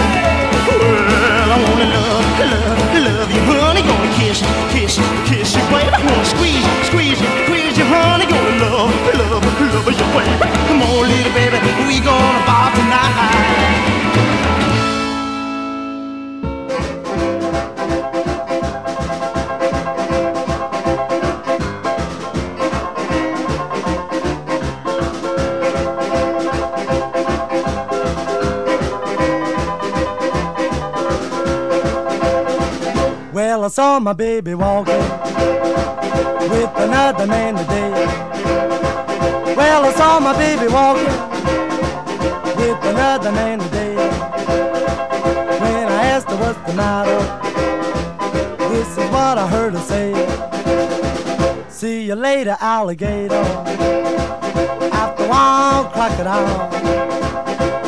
Well, 0.67 1.47
I 1.47 1.57
wanna 1.63 1.87
love, 1.95 2.27
love, 2.51 2.79
love 3.07 3.31
you, 3.31 3.41
honey. 3.47 3.83
Gonna 3.87 4.11
kiss, 4.19 4.43
kiss, 4.75 4.99
kiss 5.29 5.55
you, 5.55 5.63
baby. 5.71 5.95
Gonna 5.95 6.25
squeeze, 6.35 6.65
squeeze, 6.91 7.19
squeeze 7.47 7.77
you, 7.79 7.87
honey. 7.87 8.27
Gonna 8.27 8.63
love, 8.63 8.91
love, 9.15 9.47
love 9.63 9.95
you, 9.95 10.07
baby. 10.11 10.47
Come 10.67 10.81
on, 10.83 11.07
little 11.07 11.33
baby, 11.39 11.57
we 11.87 12.03
gonna 12.03 12.43
ball 12.43 12.67
tonight. 12.75 14.08
Saw 33.69 33.99
my 33.99 34.13
baby 34.13 34.55
walking 34.55 34.99
with 36.49 36.71
another 36.77 37.27
man 37.27 37.55
today. 37.55 37.91
Well, 39.55 39.85
I 39.85 39.93
saw 39.93 40.19
my 40.19 40.35
baby 40.35 40.67
walking 40.67 41.05
with 42.57 42.83
another 42.83 43.31
man 43.31 43.59
today. 43.59 43.95
When 45.61 45.87
I 45.87 46.03
asked 46.05 46.29
her 46.29 46.37
what's 46.37 46.59
the 46.67 46.73
matter, 46.73 47.19
this 48.69 48.87
is 48.97 49.09
what 49.11 49.37
I 49.37 49.47
heard 49.47 49.73
her 49.73 49.81
say. 49.81 50.13
See 51.69 52.07
you 52.07 52.15
later, 52.15 52.57
alligator. 52.59 53.45
After 54.93 55.27
one 55.27 55.91
crocodile. 55.91 56.71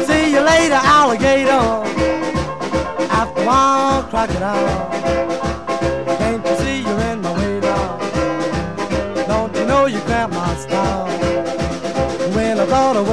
See 0.05 0.32
you 0.32 0.41
later, 0.41 0.79
alligator. 0.84 1.63
After 3.09 3.45
one 3.45 4.09
crocodile. 4.09 5.30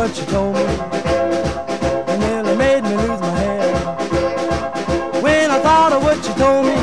What 0.08 0.18
you 0.18 0.26
told 0.26 0.54
me, 0.54 0.62
it 0.62 2.18
nearly 2.18 2.56
made 2.56 2.82
me 2.82 2.96
lose 2.96 3.20
my 3.20 3.30
head. 3.40 5.22
When 5.22 5.50
I 5.50 5.58
thought 5.60 5.92
of 5.92 6.02
what 6.02 6.16
you 6.26 6.32
told 6.34 6.64
me, 6.64 6.78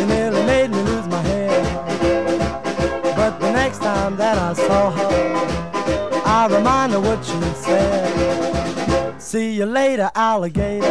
it 0.00 0.06
nearly 0.06 0.42
made 0.46 0.70
me 0.72 0.82
lose 0.82 1.06
my 1.06 1.20
head. 1.20 3.14
But 3.16 3.38
the 3.38 3.52
next 3.52 3.78
time 3.78 4.16
that 4.16 4.36
I 4.36 4.54
saw 4.54 4.90
her, 4.90 6.22
I 6.24 6.48
reminded 6.48 6.94
her 6.96 7.00
what 7.02 7.24
she 7.24 7.40
said. 7.54 9.20
See 9.22 9.52
you 9.52 9.66
later, 9.66 10.10
alligator. 10.16 10.86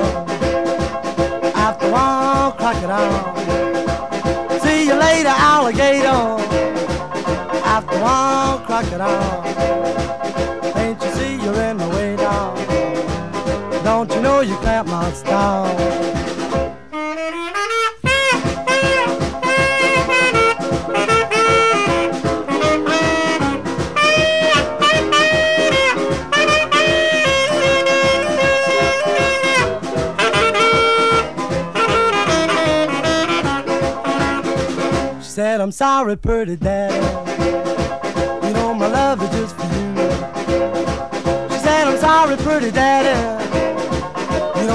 After 1.56 1.92
one 1.92 2.54
crocodile. 2.54 3.36
See 4.62 4.86
you 4.88 4.94
later, 4.94 5.36
alligator. 5.36 6.40
After 7.66 8.00
one 8.00 8.66
crocodile. 8.66 10.05
You 14.46 14.56
style? 15.16 15.66
She 35.22 35.30
said, 35.32 35.60
I'm 35.60 35.72
sorry, 35.72 36.16
pretty 36.18 36.56
daddy. 36.56 36.96
You 38.48 38.54
know 38.54 38.74
my 38.76 38.88
love 38.88 39.24
is 39.24 39.30
just 39.30 39.56
for 39.56 39.64
you. 39.64 39.96
She 41.50 41.64
said, 41.64 41.88
I'm 41.88 41.98
sorry, 41.98 42.38
pretty 42.38 42.72
daddy. 42.72 43.55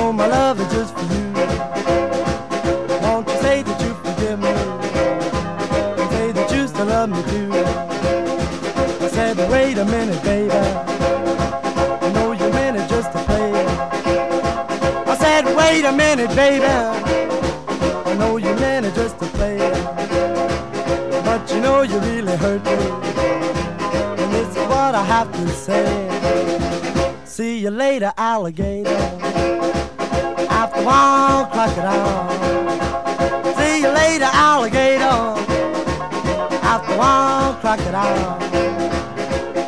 Know 0.01 0.13
my 0.15 0.27
love 0.27 0.59
is 0.59 0.73
just 0.73 0.95
for 0.95 1.05
you. 1.15 1.27
Won't 3.03 3.29
you 3.29 3.37
say 3.45 3.63
that 3.63 3.79
you 3.85 3.93
forgive 4.03 4.39
me? 4.41 4.55
Say 6.15 6.33
that 6.33 6.51
you 6.51 6.67
still 6.67 6.87
love 6.87 7.11
me 7.11 7.23
too. 7.31 7.51
I 9.05 9.09
said, 9.09 9.37
wait 9.51 9.77
a 9.77 9.85
minute, 9.85 10.23
baby. 10.23 10.53
I 12.07 12.13
know 12.15 12.33
you 12.33 12.49
meant 12.49 12.79
it 12.79 12.89
just 12.89 13.13
to 13.13 13.19
play. 13.29 13.53
I 15.13 15.17
said, 15.21 15.45
wait 15.55 15.85
a 15.85 15.93
minute, 15.93 16.35
baby. 16.35 16.65
I 16.65 18.15
know 18.19 18.39
you 18.39 18.55
meant 18.55 18.87
it 18.87 18.95
just 18.95 19.19
to 19.19 19.27
play. 19.37 19.59
But 21.27 21.53
you 21.53 21.61
know 21.61 21.83
you 21.83 21.99
really 21.99 22.37
hurt 22.39 22.65
me. 22.65 22.79
And 24.23 24.33
this 24.33 24.49
is 24.49 24.67
what 24.73 24.95
I 24.95 25.05
have 25.05 25.31
to 25.31 25.49
say. 25.51 25.87
See 27.27 27.59
you 27.59 27.71
later, 27.71 28.15
alligator. 28.17 29.21
After 30.81 30.87
one 30.87 31.51
crocodile. 31.51 32.31
See 33.59 33.81
you 33.83 33.89
later, 33.89 34.31
alligator. 34.33 35.37
After 36.65 36.97
one 36.97 37.61
crocodile. 37.61 38.39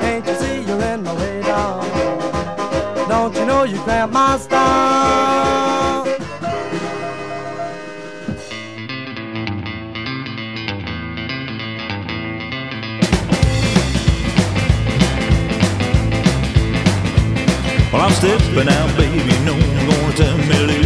Can't 0.01 0.27
you 0.27 0.35
see 0.37 0.63
you're 0.63 0.81
in 0.81 1.03
my 1.03 1.15
way 1.15 1.41
now? 1.41 1.83
Don't 3.09 3.35
you 3.35 3.45
know 3.45 3.65
you 3.65 3.77
my 4.11 4.39
style? 4.39 6.05
Well, 17.93 18.01
I'm 18.01 18.13
stepping 18.13 18.69
out, 18.69 18.97
baby, 18.97 19.45
know 19.45 19.53
I'm 19.53 19.91
gonna 19.91 20.17
tell 20.17 20.39
me 20.39 20.82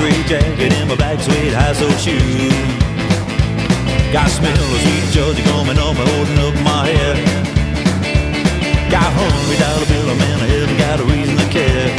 gray 0.00 0.22
jacket 0.24 0.72
and 0.72 0.88
my 0.88 0.96
black 0.96 1.20
suede 1.20 1.52
high 1.52 1.74
sole 1.76 1.92
shoes. 2.00 2.56
Got 4.12 4.30
smell 4.32 4.56
of 4.56 4.80
sweet 4.80 5.06
Georgia 5.12 5.44
coming 5.52 5.78
off 5.78 5.94
me, 5.98 6.04
holding 6.08 6.40
up 6.40 6.56
my 6.64 6.88
hair. 6.88 7.14
Got 8.88 9.12
hungry 9.12 9.56
dollar 9.60 9.86
bill, 9.92 10.08
man, 10.16 10.38
I 10.40 10.48
haven't 10.56 10.78
got 10.80 10.96
a 11.00 11.04
reason 11.04 11.36
to 11.36 11.46
care. 11.52 11.92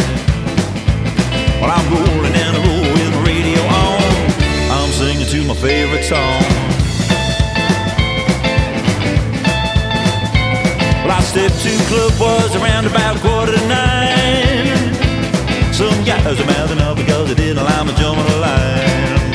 Well, 1.62 1.70
I'm 1.70 1.86
rolling 1.94 2.34
down 2.34 2.52
the 2.58 2.64
road 2.66 2.90
with 2.90 3.10
my 3.16 3.22
radio 3.22 3.62
on. 3.70 4.02
I'm 4.74 4.92
singing 4.98 5.30
to 5.34 5.40
my 5.46 5.56
favorite 5.62 6.04
song. 6.04 6.42
Well, 11.06 11.14
I 11.14 11.22
stepped 11.22 11.62
to 11.62 11.72
club, 11.86 12.14
was 12.20 12.56
around 12.56 12.88
about 12.88 13.22
quarter 13.22 13.54
to 13.54 13.68
nine 13.68 14.51
guys 16.06 16.40
are 16.40 16.46
mouthing 16.46 16.80
up 16.80 16.98
because 16.98 17.28
they 17.30 17.36
didn't 17.36 17.60
allow 17.60 17.84
me 17.84 17.94
jumping 17.94 18.26
the 18.26 18.38
line. 18.38 19.32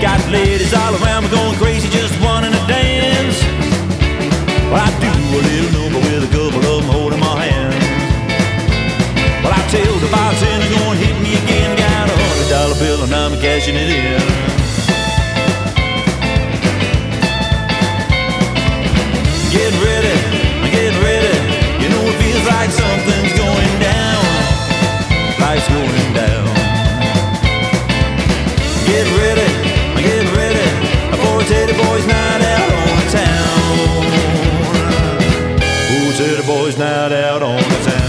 Got 0.00 0.20
ladies 0.30 0.72
all 0.72 0.94
around 1.02 1.24
me 1.24 1.30
going 1.30 1.56
crazy, 1.58 1.88
just 1.88 2.14
wanting 2.22 2.52
to 2.52 2.62
dance. 2.66 3.42
Well, 4.70 4.78
I 4.78 4.90
do 5.02 5.10
a 5.10 5.40
little 5.42 5.72
number 5.82 5.98
with 5.98 6.22
a 6.22 6.30
couple 6.30 6.62
of 6.62 6.82
them 6.82 6.90
holding 6.92 7.20
my 7.20 7.42
hand. 7.42 7.74
Well, 9.42 9.52
I 9.52 9.62
tell 9.70 9.94
the 9.98 10.08
bartender, 10.12 10.68
go 10.70 10.92
and 10.92 10.98
hit 11.00 11.16
me 11.22 11.34
again. 11.34 11.76
Got 11.76 12.06
a 12.06 12.14
hundred 12.14 12.48
dollar 12.50 12.78
bill 12.78 13.02
and 13.02 13.12
I'm 13.14 13.32
cashing 13.40 13.74
it 13.74 13.90
in. 13.90 14.20
Get 19.50 19.72
ready. 19.82 20.37
Night 36.78 37.10
out 37.10 37.42
on 37.42 37.56
the 37.56 37.90
town. 37.90 38.07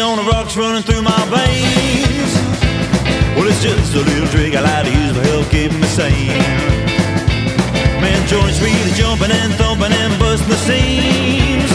On 0.00 0.16
the 0.16 0.24
rocks 0.24 0.56
running 0.56 0.82
through 0.82 1.02
my 1.02 1.22
veins. 1.28 2.32
Well, 3.36 3.46
it's 3.46 3.62
just 3.62 3.94
a 3.94 4.00
little 4.00 4.28
trick 4.28 4.56
I 4.56 4.60
like 4.64 4.86
to 4.88 4.92
use 4.92 5.12
to 5.12 5.22
help 5.28 5.46
keep 5.52 5.72
me 5.72 5.84
sane. 5.92 6.40
Man, 8.00 8.20
joints 8.26 8.60
really 8.60 8.92
jumping 8.96 9.30
and 9.30 9.52
thumping 9.60 9.92
and 9.92 10.18
busting 10.18 10.48
the 10.48 10.56
seams. 10.56 11.72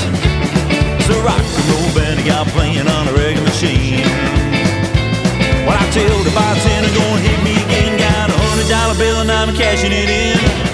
It's 0.97 1.09
a 1.09 1.21
rock 1.21 1.37
and 1.37 1.65
roll 1.69 1.89
band 1.93 2.19
I 2.19 2.25
got 2.25 2.47
playing 2.49 2.87
on 2.87 3.07
a 3.07 3.13
reggae 3.13 3.43
machine. 3.45 4.01
Well, 5.69 5.77
I 5.77 5.85
tell 5.93 6.17
the 6.25 6.33
bartender, 6.33 6.89
go 6.97 7.05
and 7.05 7.21
hit 7.21 7.39
me 7.45 7.53
again. 7.61 7.97
Got 7.99 8.29
a 8.29 8.37
hundred 8.37 8.69
dollar 8.69 8.97
bill 8.97 9.21
and 9.21 9.31
I'm 9.31 9.53
cashing 9.53 9.93
it 9.93 10.09
in. 10.09 10.64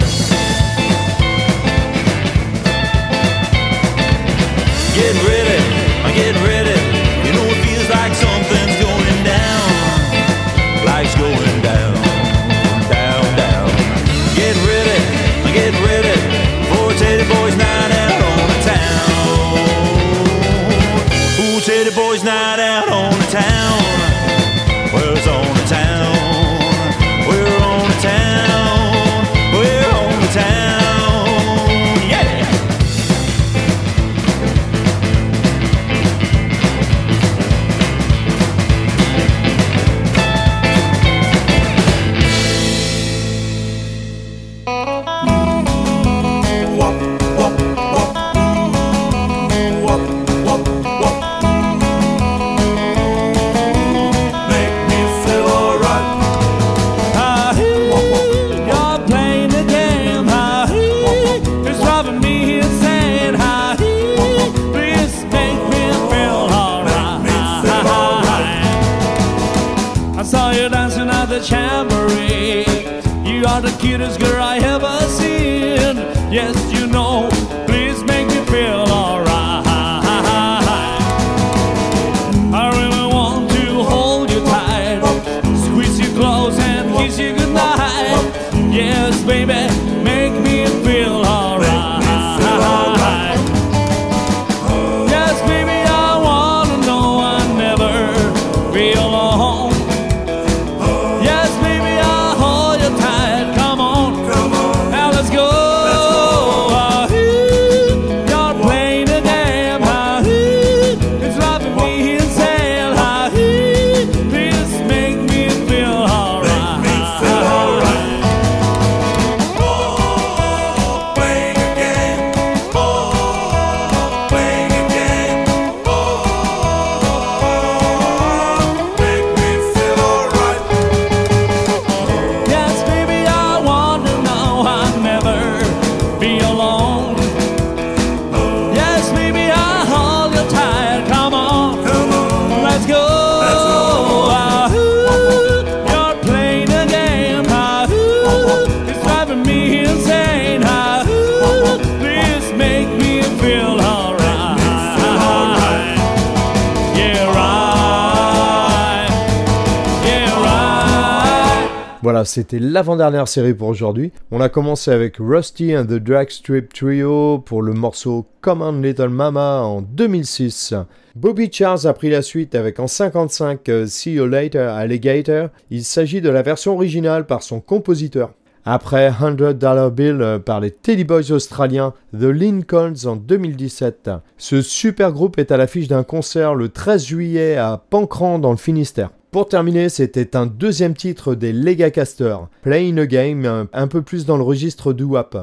C'était 162.32 162.60
l'avant-dernière 162.60 163.28
série 163.28 163.54
pour 163.54 163.68
aujourd'hui. 163.68 164.14
On 164.32 164.40
a 164.40 164.48
commencé 164.48 164.90
avec 164.90 165.18
Rusty 165.20 165.76
and 165.76 165.86
the 165.86 165.96
Drag 165.96 166.30
Strip 166.30 166.72
Trio 166.72 167.40
pour 167.40 167.62
le 167.62 167.74
morceau 167.74 168.26
Come 168.40 168.62
on 168.62 168.82
Little 168.82 169.10
Mama 169.10 169.62
en 169.64 169.82
2006. 169.82 170.74
Bobby 171.16 171.50
Charles 171.52 171.86
a 171.86 171.94
pris 171.94 172.10
la 172.10 172.22
suite 172.22 172.56
avec 172.56 172.80
en 172.80 172.88
55 172.88 173.68
euh, 173.68 173.86
See 173.86 174.14
You 174.14 174.28
Later 174.28 174.60
Alligator. 174.60 175.50
Il 175.72 175.84
s'agit 175.84 176.22
de 176.22 176.30
la 176.30 176.42
version 176.42 176.74
originale 176.74 177.26
par 177.26 177.44
son 177.44 177.60
compositeur. 177.60 178.32
Après 178.64 179.12
100 179.12 179.54
Dollar 179.56 179.92
Bill 179.92 180.22
euh, 180.22 180.40
par 180.40 180.62
les 180.62 180.72
Teddy 180.72 181.04
Boys 181.04 181.32
australiens 181.32 181.94
The 182.14 182.24
Lincolns 182.24 183.08
en 183.08 183.18
2017. 183.18 184.10
Ce 184.38 184.62
super 184.62 185.12
groupe 185.12 185.38
est 185.38 185.52
à 185.52 185.58
l'affiche 185.58 185.90
d'un 185.90 186.04
concert 186.04 186.56
le 186.56 186.70
13 186.70 187.06
juillet 187.06 187.58
à 187.58 187.84
Pancran 187.90 188.40
dans 188.40 188.52
le 188.52 188.58
Finistère. 188.58 189.10
Pour 189.32 189.48
terminer, 189.48 189.88
c'était 189.88 190.36
un 190.36 190.46
deuxième 190.46 190.94
titre 190.94 191.36
des 191.36 191.54
Legacasters, 191.54 192.50
Playing 192.64 193.00
a 193.00 193.08
Game, 193.08 193.68
un, 193.72 193.88
peu 193.88 194.02
plus 194.02 194.26
dans 194.26 194.36
le 194.36 194.44
registre 194.44 194.92
du 194.92 195.06
WAP. 195.06 195.38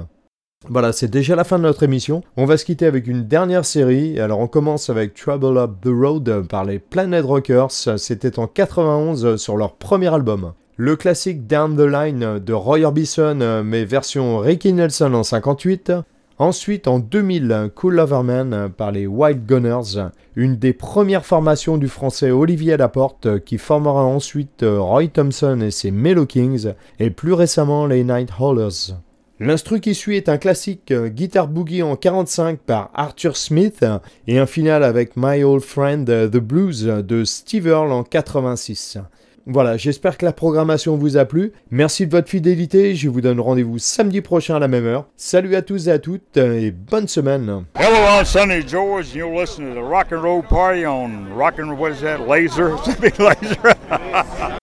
Voilà, 0.69 0.93
c'est 0.93 1.09
déjà 1.09 1.35
la 1.35 1.45
fin 1.45 1.57
de 1.57 1.63
notre 1.63 1.85
émission. 1.85 2.23
On 2.37 2.45
va 2.45 2.59
se 2.59 2.67
quitter 2.67 2.85
avec 2.85 3.07
une 3.07 3.27
dernière 3.27 3.65
série. 3.65 4.21
Alors 4.21 4.41
on 4.41 4.47
commence 4.47 4.91
avec 4.91 5.15
Trouble 5.15 5.57
Up 5.57 5.71
the 5.81 5.89
Road 5.89 6.47
par 6.51 6.67
les 6.67 6.79
Planet 6.79 7.25
Rockers. 7.25 7.71
C'était 7.97 8.39
en 8.39 8.47
91 8.47 9.37
sur 9.37 9.57
leur 9.57 9.77
premier 9.77 10.13
album. 10.13 10.53
Le 10.77 10.95
classique 10.95 11.47
Down 11.47 11.75
the 11.75 11.91
Line 11.91 12.41
de 12.41 12.53
Roy 12.53 12.83
Orbison, 12.83 13.63
mais 13.65 13.87
version 13.87 14.41
Ricky 14.41 14.75
Nelson 14.75 15.15
en 15.15 15.23
58. 15.23 15.93
Ensuite, 16.41 16.87
en 16.87 17.01
2000, 17.01 17.73
Cool 17.75 17.97
Loverman 17.97 18.71
par 18.77 18.93
les 18.93 19.09
Wild 19.09 19.45
Gunners, 19.45 20.11
une 20.37 20.57
des 20.57 20.73
premières 20.73 21.27
formations 21.27 21.79
du 21.79 21.89
français 21.89 22.31
Olivier 22.31 22.77
Laporte, 22.77 23.41
qui 23.41 23.59
formera 23.59 24.05
ensuite 24.05 24.63
euh, 24.63 24.81
Roy 24.81 25.09
Thompson 25.09 25.61
et 25.61 25.73
ses 25.73 25.91
Mellow 25.91 26.27
Kings, 26.27 26.75
et 27.01 27.11
plus 27.11 27.33
récemment 27.33 27.87
les 27.87 28.05
Night 28.05 28.31
Howlers. 28.39 28.95
L'instru 29.41 29.81
qui 29.81 29.97
suit 29.97 30.17
est 30.17 30.29
un 30.29 30.39
classique 30.39 30.93
euh, 30.93 31.09
Guitar 31.09 31.49
Boogie 31.49 31.83
en 31.83 31.97
45 31.97 32.61
par 32.61 32.91
Arthur 32.95 33.37
Smith 33.37 33.85
et 34.29 34.39
un 34.39 34.47
final 34.47 34.85
avec 34.85 35.17
My 35.17 35.43
Old 35.43 35.63
Friend 35.63 36.09
euh, 36.09 36.29
The 36.29 36.39
Blues 36.39 36.85
de 36.85 37.25
Steve 37.25 37.67
Earle 37.67 37.91
en 37.91 38.05
86. 38.05 38.99
Voilà, 39.51 39.79
j'espère 39.79 40.19
que 40.19 40.27
la 40.27 40.35
programmation 40.35 40.99
vous 40.99 41.17
a 41.17 41.25
plu. 41.25 41.53
Merci 41.71 42.07
de 42.07 42.13
votre 42.13 42.29
fidélité. 42.29 42.95
Je 42.95 43.09
vous 43.09 43.23
donne 43.23 43.41
rendez-vous 43.41 43.79
samedi 43.79 44.21
prochain 44.21 44.57
à 44.57 44.59
la 44.59 44.69
même 44.69 44.85
heure. 44.85 45.07
Salut 45.17 45.57
à 45.57 45.63
tous 45.63 45.89
et 45.89 45.91
à 45.91 45.99
toutes 45.99 46.37
euh, 46.37 46.61
et 46.61 46.71
bonne 46.71 47.09
semaine. 47.09 47.65
Hello, 47.75 47.97
I'm 47.97 48.27
Sunny 48.27 48.61
George, 48.61 49.15
you're 49.15 49.35
listening 49.35 49.71
to 49.71 49.81
the 49.81 49.83
Rock 49.83 50.13
and 50.13 50.23
Roll 50.23 50.43
Party 50.43 50.85
on 50.85 51.35
Rock 51.35 51.59
and 51.59 51.79
what 51.79 51.93
is 51.93 52.03
that? 52.03 52.29
Laser, 52.29 52.77
something 52.85 53.13
laser. 53.19 53.75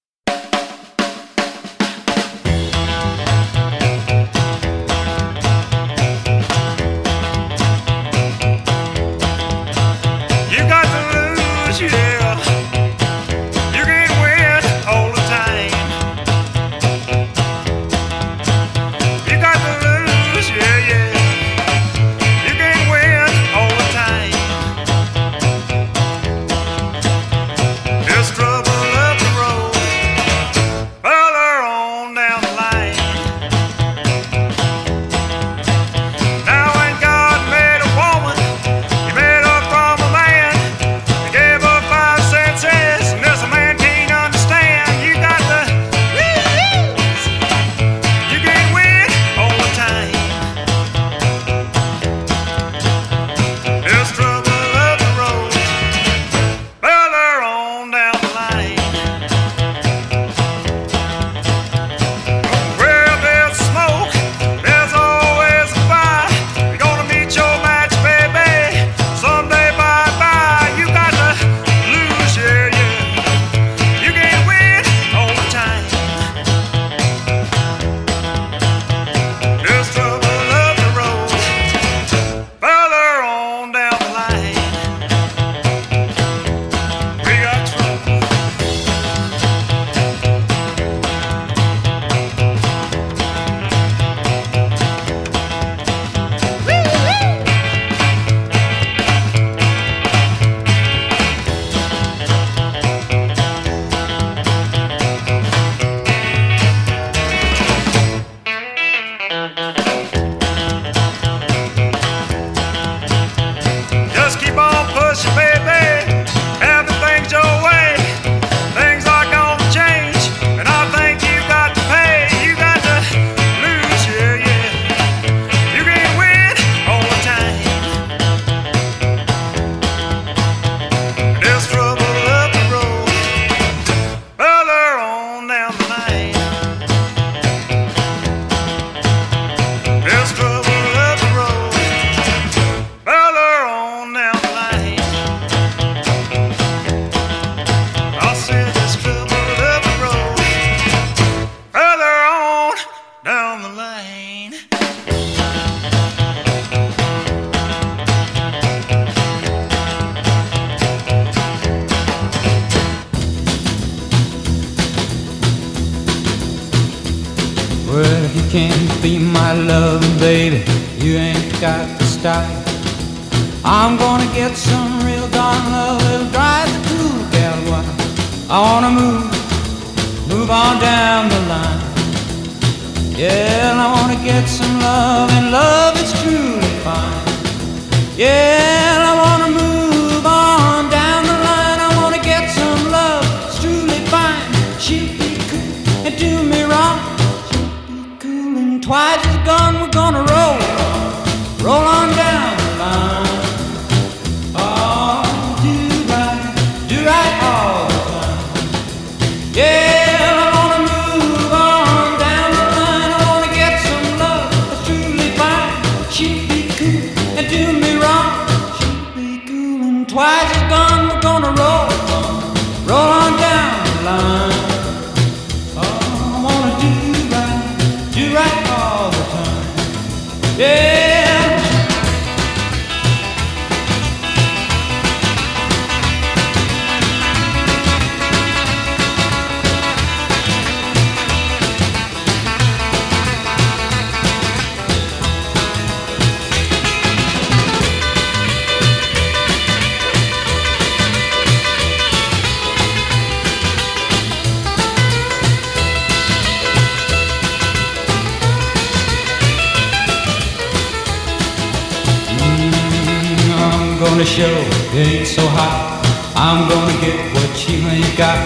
gonna 264.16 264.26
show 264.26 264.56
it 264.96 265.08
ain't 265.08 265.28
so 265.28 265.42
hot. 265.46 266.00
I'm 266.38 266.70
gonna 266.70 266.96
get 267.04 267.20
what 267.36 267.52
she 267.58 267.84
ain't 267.84 268.16
got. 268.16 268.40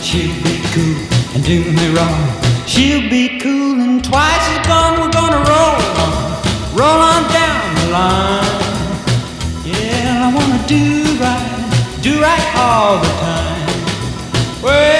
She'll 0.00 0.30
be 0.46 0.62
cool 0.70 0.94
and 1.34 1.42
do 1.42 1.66
me 1.66 1.86
wrong. 1.96 2.22
She'll 2.64 3.10
be 3.10 3.40
cool 3.40 3.74
and 3.80 4.04
twice 4.04 4.46
as 4.54 4.64
gone. 4.68 5.00
We're 5.00 5.10
gonna 5.10 5.42
roll 5.50 5.82
on, 6.04 6.14
roll 6.78 7.00
on 7.10 7.22
down 7.34 7.74
the 7.74 7.86
line. 7.98 8.54
Yeah, 9.66 10.26
I 10.26 10.28
wanna 10.30 10.62
do 10.68 10.84
right, 11.18 11.98
do 12.06 12.22
right 12.22 12.46
all 12.54 13.02
the 13.02 13.12
time. 13.18 13.66
Well, 14.62 14.95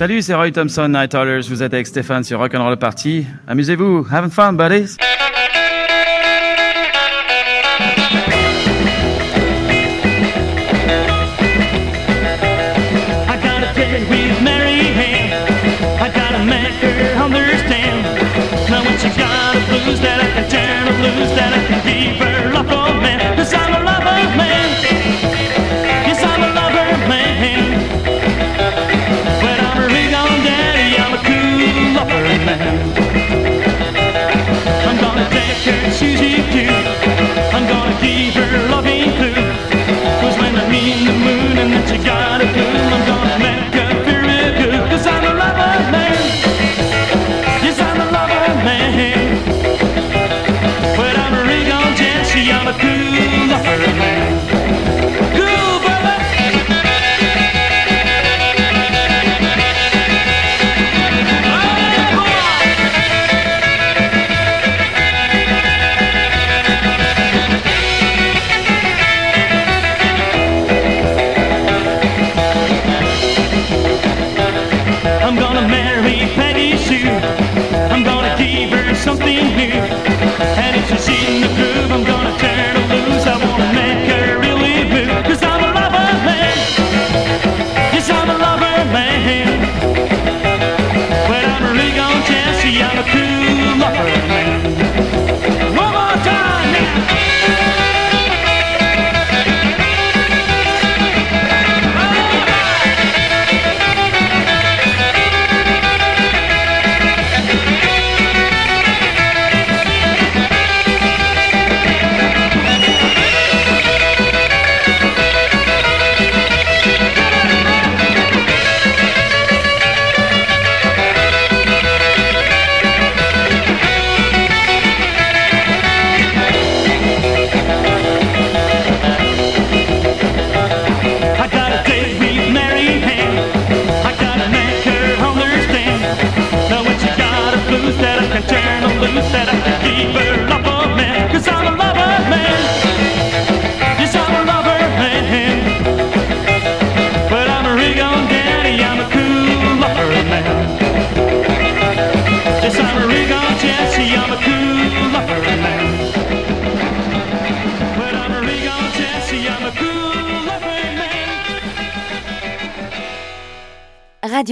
Salut, 0.00 0.22
c'est 0.22 0.32
Roy 0.32 0.50
Thompson, 0.50 0.88
Night 0.88 1.14
Owlers. 1.14 1.42
Vous 1.46 1.62
êtes 1.62 1.74
avec 1.74 1.86
Stéphane 1.86 2.24
sur 2.24 2.38
Rock'n'Roll 2.38 2.78
Party. 2.78 3.26
Amusez-vous. 3.46 4.06
Having 4.10 4.30
fun, 4.30 4.54
buddies. 4.54 4.96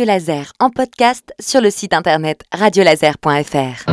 Laser 0.09 0.53
en 0.59 0.71
podcast 0.71 1.35
sur 1.39 1.61
le 1.61 1.71
site 1.71 1.93
internet 1.93 2.41
radiolaser.fr. 2.51 3.88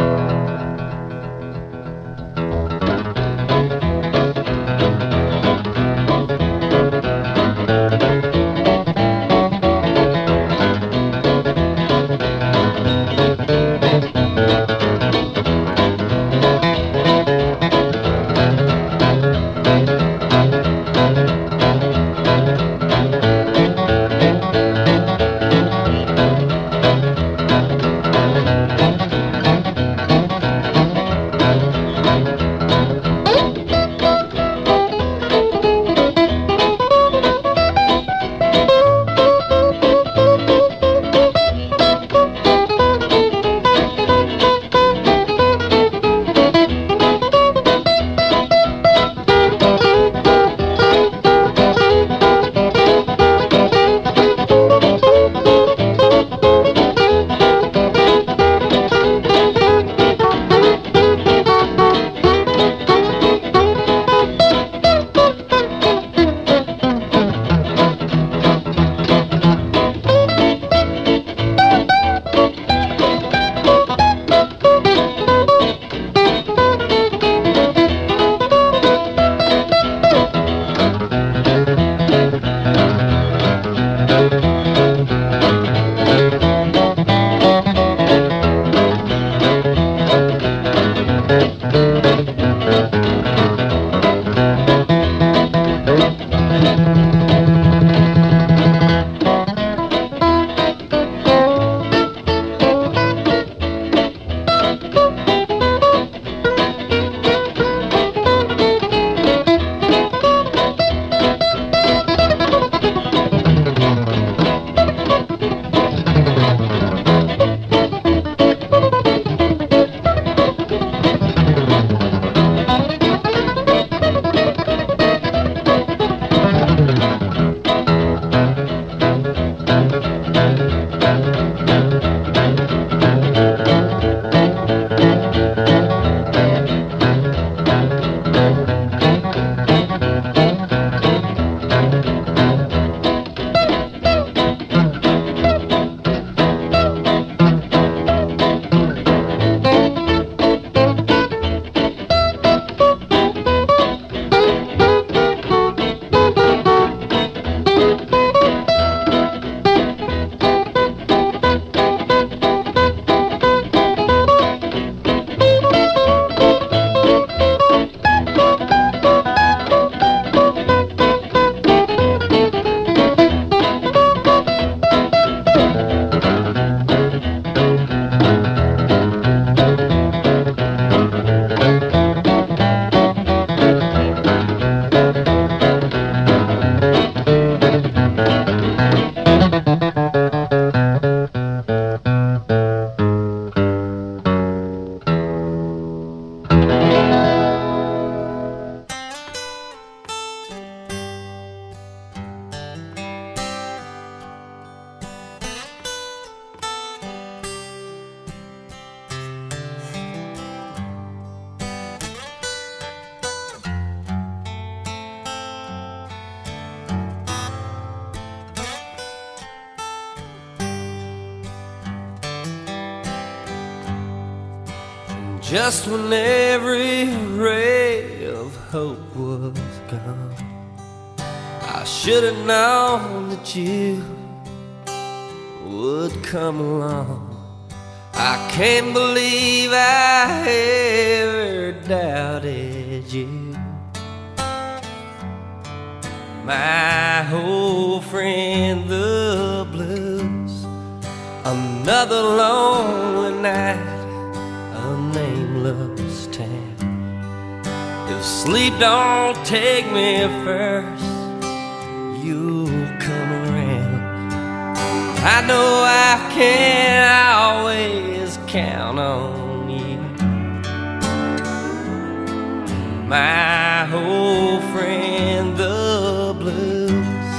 my 273.16 273.94
old 273.94 274.62
friend 274.74 275.56
the 275.56 276.36
blues. 276.38 277.32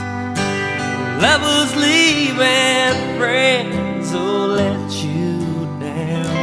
Lovers 1.24 1.72
leave 1.86 2.38
and 2.40 2.96
friends 3.18 4.06
will 4.14 4.48
let 4.62 4.90
you 5.04 5.32
down, 5.86 6.36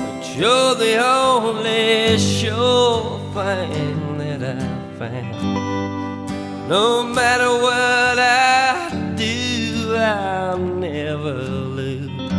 but 0.00 0.22
you're 0.34 0.74
the 0.86 0.96
only 0.96 2.16
sure 2.16 3.18
thing 3.34 3.98
that 4.18 4.42
I 4.62 4.76
found. 4.98 6.28
No 6.74 6.86
matter 7.18 7.52
what 7.66 8.16
I 8.18 9.14
do, 9.16 9.94
I'll 9.94 10.66
never 10.88 11.34
lose 11.78 12.32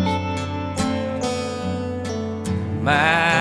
my. 2.81 3.36